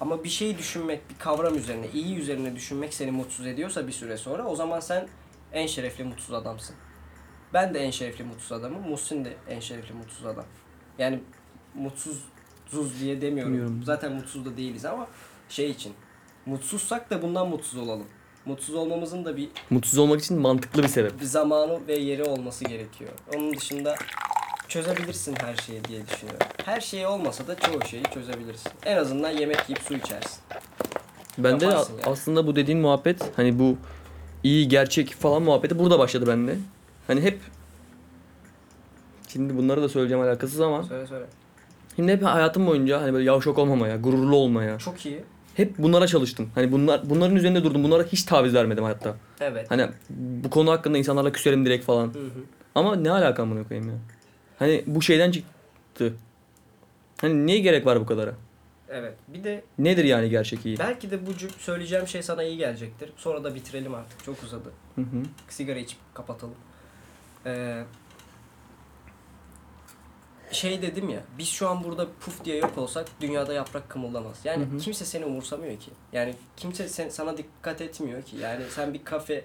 [0.00, 4.16] Ama bir şey düşünmek, bir kavram üzerine, iyi üzerine düşünmek seni mutsuz ediyorsa bir süre
[4.16, 5.08] sonra o zaman sen
[5.52, 6.76] en şerefli mutsuz adamsın.
[7.54, 8.88] Ben de en şerefli mutsuz adamım.
[8.88, 10.44] Muhsin de en şerefli mutsuz adam.
[10.98, 11.20] Yani
[12.70, 13.52] mutsuzuz diye demiyorum.
[13.52, 13.82] Bilmiyorum.
[13.84, 15.06] Zaten mutsuz da değiliz ama
[15.48, 15.92] şey için.
[16.46, 18.06] Mutsuzsak da bundan mutsuz olalım.
[18.46, 21.20] Mutsuz olmamızın da bir, Mutsuz olmak için mantıklı bir sebep.
[21.20, 23.10] bir zamanı ve yeri olması gerekiyor.
[23.36, 23.94] Onun dışında
[24.68, 26.46] çözebilirsin her şeyi diye düşünüyorum.
[26.64, 28.72] Her şey olmasa da çoğu şeyi çözebilirsin.
[28.84, 30.40] En azından yemek yiyip su içersin.
[31.38, 31.84] Bende de yani.
[32.06, 33.76] aslında bu dediğin muhabbet hani bu
[34.42, 36.56] iyi gerçek falan muhabbeti burada başladı bende.
[37.06, 37.40] Hani hep
[39.28, 41.26] Şimdi bunları da söyleyeceğim alakasız ama Söyle söyle.
[41.96, 45.20] Şimdi hep hayatım boyunca hani böyle yavşak olmamaya, gururlu olmaya Çok iyi.
[45.54, 46.50] hep bunlara çalıştım.
[46.54, 47.84] Hani bunlar bunların üzerinde durdum.
[47.84, 49.16] Bunlara hiç taviz vermedim hayatta.
[49.40, 49.70] Evet.
[49.70, 52.06] Hani bu konu hakkında insanlarla küserim direkt falan.
[52.06, 52.30] Hı hı.
[52.74, 53.96] Ama ne alakam bunu koyayım ya?
[54.58, 56.14] Hani bu şeyden çıktı.
[57.20, 58.34] Hani niye gerek var bu kadara?
[58.88, 59.14] Evet.
[59.28, 60.78] Bir de Nedir yani gerçek iyi?
[60.78, 63.10] belki de bu cüm- söyleyeceğim şey sana iyi gelecektir.
[63.16, 64.24] Sonra da bitirelim artık.
[64.24, 64.70] Çok uzadı.
[64.94, 65.22] Hı hı.
[65.48, 66.54] Sigara içip kapatalım.
[67.46, 67.82] Ee,
[70.52, 74.36] şey dedim ya, biz şu an burada puf diye yok olsak dünyada yaprak kımıldamaz.
[74.44, 74.78] Yani Hı hı.
[74.78, 75.90] kimse seni umursamıyor ki.
[76.12, 78.36] Yani kimse sen, sana dikkat etmiyor ki.
[78.36, 79.44] Yani sen bir kafeye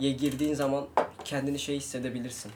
[0.00, 0.86] girdiğin zaman
[1.24, 2.52] kendini şey hissedebilirsin.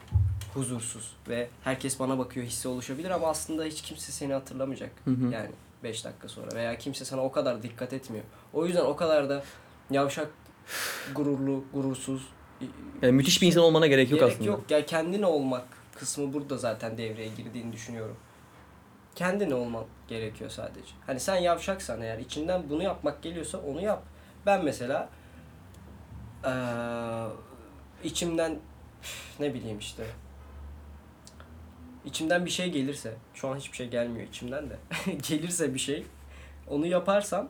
[0.55, 4.91] Huzursuz ve herkes bana bakıyor hissi oluşabilir ama aslında hiç kimse seni hatırlamayacak.
[5.05, 5.33] Hı hı.
[5.33, 5.51] Yani
[5.85, 8.25] 5 dakika sonra veya kimse sana o kadar dikkat etmiyor.
[8.53, 9.43] O yüzden o kadar da
[9.91, 10.31] yavşak,
[11.15, 12.23] gururlu, gurursuz,
[13.03, 14.51] Yani müthiş bir insan olmana gerek yok Gerek aslında.
[14.51, 14.71] yok.
[14.71, 15.65] Ya kendin olmak
[15.97, 18.17] kısmı burada zaten devreye girdiğini düşünüyorum.
[19.15, 20.91] Kendin olman gerekiyor sadece.
[21.07, 24.03] Hani sen yavşaksan eğer içinden bunu yapmak geliyorsa onu yap.
[24.47, 25.09] Ben mesela
[26.45, 27.27] eee,
[28.05, 28.59] içimden
[29.41, 30.07] ne bileyim işte
[32.05, 34.77] içimden bir şey gelirse şu an hiçbir şey gelmiyor içimden de
[35.29, 36.07] gelirse bir şey
[36.69, 37.49] onu yaparsam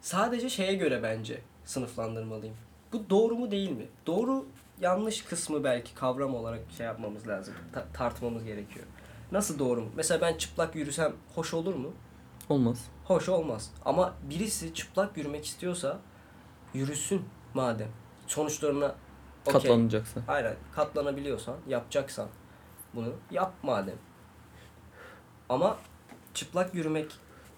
[0.00, 2.56] sadece şeye göre bence sınıflandırmalıyım.
[2.92, 3.86] Bu doğru mu değil mi?
[4.06, 4.46] Doğru
[4.80, 7.54] yanlış kısmı belki kavram olarak şey yapmamız lazım.
[7.72, 8.86] ta- tartmamız gerekiyor.
[9.32, 9.90] Nasıl doğru mu?
[9.96, 11.92] Mesela ben çıplak yürüsem hoş olur mu?
[12.48, 12.84] Olmaz.
[13.04, 13.70] Hoş olmaz.
[13.84, 15.98] Ama birisi çıplak yürümek istiyorsa
[16.74, 17.24] yürüsün
[17.54, 17.88] madem.
[18.26, 18.94] Sonuçlarına
[19.46, 19.52] okey.
[19.52, 20.20] Katlanacaksa.
[20.28, 20.56] Aynen.
[20.74, 22.28] Katlanabiliyorsan, yapacaksan
[22.94, 23.96] bunu yap madem.
[25.48, 25.76] Ama
[26.34, 27.12] çıplak yürümek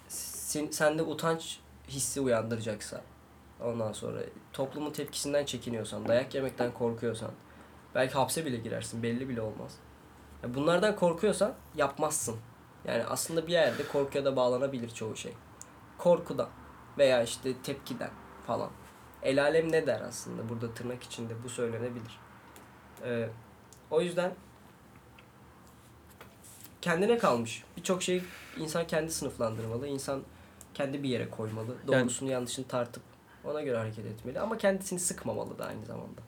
[0.09, 1.59] sen, sende utanç
[1.89, 3.01] hissi uyandıracaksa
[3.65, 4.21] ondan sonra
[4.53, 7.31] toplumun tepkisinden çekiniyorsan, dayak yemekten korkuyorsan
[7.95, 9.75] belki hapse bile girersin belli bile olmaz.
[10.43, 12.37] Ya bunlardan korkuyorsan yapmazsın.
[12.85, 15.33] Yani aslında bir yerde korkuya da bağlanabilir çoğu şey.
[15.99, 16.49] Korkudan
[16.99, 18.11] veya işte tepkiden
[18.47, 18.71] falan.
[19.23, 22.21] El alem ne der aslında burada tırnak içinde bu söylenebilir.
[23.05, 23.29] Ee,
[23.91, 24.35] o yüzden
[26.81, 27.65] kendine kalmış.
[27.77, 28.23] Birçok şey
[28.59, 29.87] insan kendi sınıflandırmalı.
[29.87, 30.23] İnsan
[30.75, 31.75] kendi bir yere koymalı.
[31.89, 33.03] Yani- Doğrusunu yanlışını tartıp
[33.45, 34.41] ona göre hareket etmeli.
[34.41, 36.21] Ama kendisini sıkmamalı da aynı zamanda.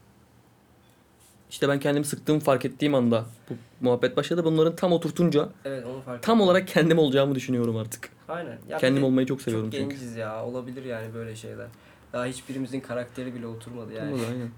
[1.51, 4.45] İşte ben kendimi sıktığımı fark ettiğim anda bu muhabbet başladı.
[4.45, 6.49] Bunların tam oturtunca Evet onu fark tam ettim.
[6.49, 8.09] olarak kendim olacağımı düşünüyorum artık.
[8.29, 8.59] Aynen.
[8.69, 9.95] Ya bir Kendim de olmayı çok seviyorum çok çünkü.
[9.95, 10.45] genciz ya.
[10.45, 11.67] Olabilir yani böyle şeyler.
[12.13, 14.13] Daha hiçbirimizin karakteri bile oturmadı yani.
[14.13, 14.49] Olmadı, aynen.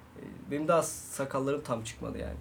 [0.50, 2.36] Benim daha sakallarım tam çıkmadı yani.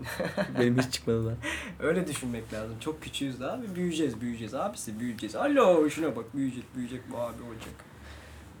[0.58, 1.34] Benim hiç çıkmadı da.
[1.80, 2.76] Öyle düşünmek lazım.
[2.80, 3.74] Çok küçüğüz daha abi.
[3.74, 4.54] Büyüyeceğiz, büyüyeceğiz.
[4.54, 5.36] Abisi büyüyeceğiz.
[5.36, 7.74] Alo şuna bak büyüyecek, büyüyecek bu abi olacak.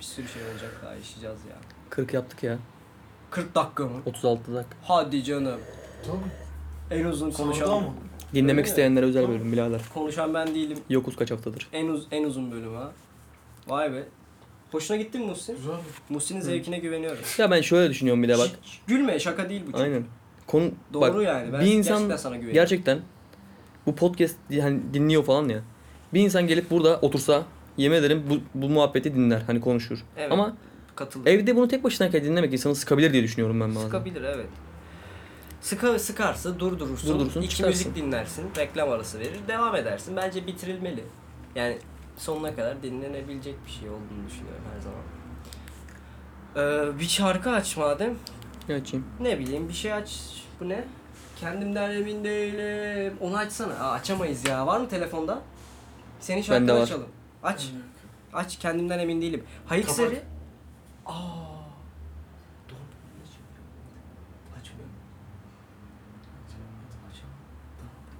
[0.00, 1.56] Bir sürü şey olacak daha yaşayacağız ya.
[1.90, 2.58] 40 yaptık ya.
[3.30, 4.02] 40 dakika mı?
[4.06, 4.76] 36 dakika.
[4.82, 5.60] Hadi canım.
[6.06, 7.00] Tabii.
[7.00, 7.94] En uzun konuşan mı?
[8.34, 8.68] Dinlemek Öyle mi?
[8.68, 9.80] isteyenlere özel bölüm birader.
[9.94, 10.78] konuşan ben değilim.
[10.90, 11.68] Yokuz kaç haftadır.
[11.72, 12.92] En uz en uzun bölüm ha.
[13.68, 14.04] Vay be.
[14.72, 15.56] Hoşuna gitti mi Muhsin?
[15.56, 15.72] Güzel.
[16.08, 17.22] Muhsin'in zevkine güveniyorum.
[17.38, 18.48] Ya ben şöyle düşünüyorum bir de bak.
[18.64, 19.66] Şşş, gülme şaka değil bu.
[19.66, 19.78] çünkü.
[19.78, 20.04] Aynen.
[20.46, 21.52] Konu Doğru bak, yani.
[21.52, 22.54] Ben bir insan gerçekten sana güveniyorum.
[22.54, 23.00] gerçekten
[23.86, 25.62] bu podcast hani dinliyor falan ya.
[26.14, 27.44] Bir insan gelip burada otursa
[27.80, 29.98] yemin ederim bu, bu muhabbeti dinler hani konuşur.
[30.16, 30.32] Evet.
[30.32, 30.56] Ama
[30.96, 31.40] Katılıyorum.
[31.40, 33.86] evde bunu tek başınayken dinlemek insanı sıkabilir diye düşünüyorum ben bazen.
[33.86, 34.46] Sıkabilir evet.
[35.60, 37.14] Sıka, sıkarsa durdurursun.
[37.14, 37.88] Durdurursun, iki çıkarsın.
[37.88, 38.50] müzik dinlersin.
[38.56, 39.38] Reklam arası verir.
[39.48, 40.16] Devam edersin.
[40.16, 41.04] Bence bitirilmeli.
[41.54, 41.78] Yani
[42.16, 45.00] sonuna kadar dinlenebilecek bir şey olduğunu düşünüyorum her zaman.
[46.56, 48.14] Ee, bir şarkı aç madem.
[48.68, 49.06] Ne açayım?
[49.20, 50.20] Ne bileyim bir şey aç.
[50.60, 50.84] Bu ne?
[51.40, 53.14] Kendimden emin değilim.
[53.20, 53.74] Onu açsana.
[53.74, 54.66] Aa, açamayız ya.
[54.66, 55.42] Var mı telefonda?
[56.20, 57.06] Senin şarkını açalım.
[57.42, 57.70] Aç.
[58.32, 58.58] Aç.
[58.58, 59.44] Kendimden emin değilim.
[59.66, 59.96] Hayık Kapat.
[59.96, 60.22] Seri.
[61.06, 61.12] Aa.
[62.68, 62.74] Dur.
[64.60, 64.92] Açmıyorum.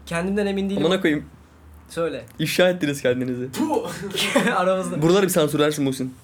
[0.06, 0.86] Kendimden emin değilim.
[0.86, 1.24] Amına koyayım.
[1.88, 2.24] Söyle.
[2.38, 3.48] İfşa ettiniz kendinizi.
[4.56, 5.02] Aramızda.
[5.02, 6.14] Buraları bir sansürlersin Muhsin.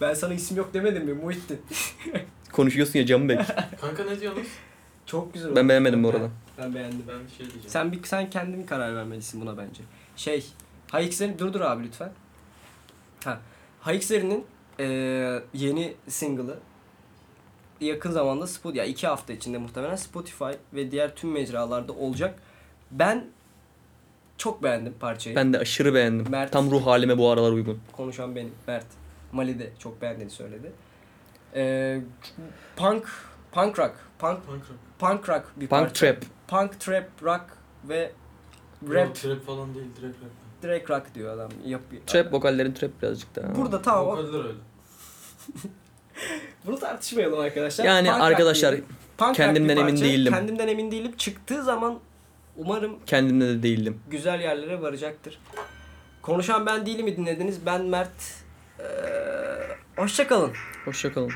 [0.00, 1.60] Ben sana isim yok demedim mi Muhittin?
[2.52, 3.40] Konuşuyorsun ya camı bek.
[3.80, 4.48] Kanka ne diyorsunuz?
[5.06, 5.56] Çok güzel oldu.
[5.56, 6.28] Ben beğenmedim bu arada.
[6.58, 7.02] Ben beğendim.
[7.08, 7.68] Ben bir şey diyeceğim.
[7.68, 9.82] Sen bir sen kendin karar vermelisin buna bence.
[10.16, 10.46] Şey,
[10.90, 12.12] Hayıkser'in dur dur abi lütfen.
[13.24, 13.40] Ha,
[13.80, 14.44] Hayıkser'in
[14.78, 16.58] eee yeni single'ı
[17.80, 20.44] yakın zamanda Spotify, ya iki hafta içinde muhtemelen Spotify
[20.74, 22.38] ve diğer tüm mecralarda olacak.
[22.90, 23.26] Ben
[24.38, 25.36] çok beğendim parçayı.
[25.36, 26.30] Ben de aşırı beğendim.
[26.30, 26.52] Mert.
[26.52, 27.80] Tam ruh halime bu aralar uygun.
[27.92, 28.86] Konuşan benim, Mert.
[29.32, 30.72] Mali de çok beğendiğini söyledi.
[31.54, 32.00] Eee
[32.76, 33.08] punk,
[33.52, 34.78] punk rock, punk, Punk rock.
[34.98, 36.06] punk rock bir Punk parça.
[36.14, 36.24] trap.
[36.48, 37.44] Punk trap rock
[37.88, 38.12] ve
[38.82, 38.90] Rap.
[38.94, 40.30] rap Yok, trap falan değil direkt rap.
[40.62, 41.50] Direkt rock diyor adam.
[41.64, 43.56] Yap, Trap vokallerin trap birazcık daha.
[43.56, 44.06] Burada tamam.
[44.06, 44.58] o- Vokaller öyle.
[46.66, 47.84] Bunu tartışmayalım arkadaşlar.
[47.84, 48.88] Yani Punk rock arkadaşlar diyelim.
[49.18, 50.04] Punk rock kendimden bir emin parça.
[50.04, 50.32] değildim.
[50.32, 51.12] Kendimden emin değilim.
[51.16, 51.98] Çıktığı zaman
[52.56, 54.00] umarım kendimde de değildim.
[54.10, 55.38] güzel yerlere varacaktır.
[56.22, 57.66] Konuşan ben değilim mi dinlediniz?
[57.66, 58.10] Ben Mert.
[58.80, 58.84] Ee,
[59.96, 60.52] hoşça kalın.
[60.84, 61.32] Hoşçakalın.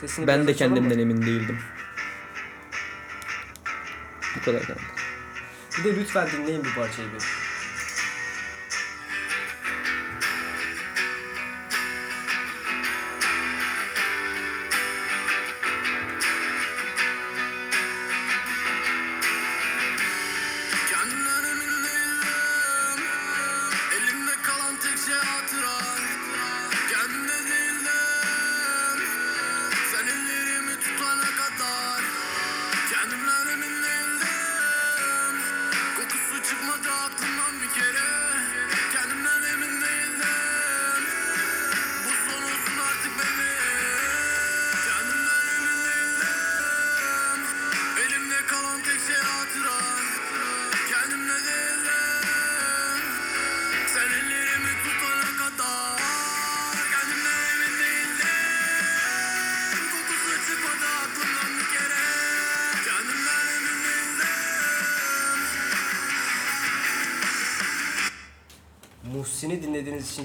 [0.00, 0.78] Sesini Ben biraz de açalım mı?
[0.78, 1.58] kendimden emin değildim.
[4.40, 4.82] Bu kadar kanka.
[5.78, 7.22] Bir de lütfen dinleyin bu parçayı bir.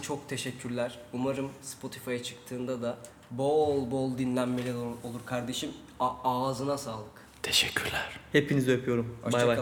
[0.07, 0.99] Çok teşekkürler.
[1.13, 2.97] Umarım Spotify'a çıktığında da
[3.31, 5.71] bol bol dinlenmeler olur kardeşim.
[5.99, 7.25] A- ağzına sağlık.
[8.31, 9.17] Hepinizi öpüyorum.
[9.23, 9.55] Bay bay.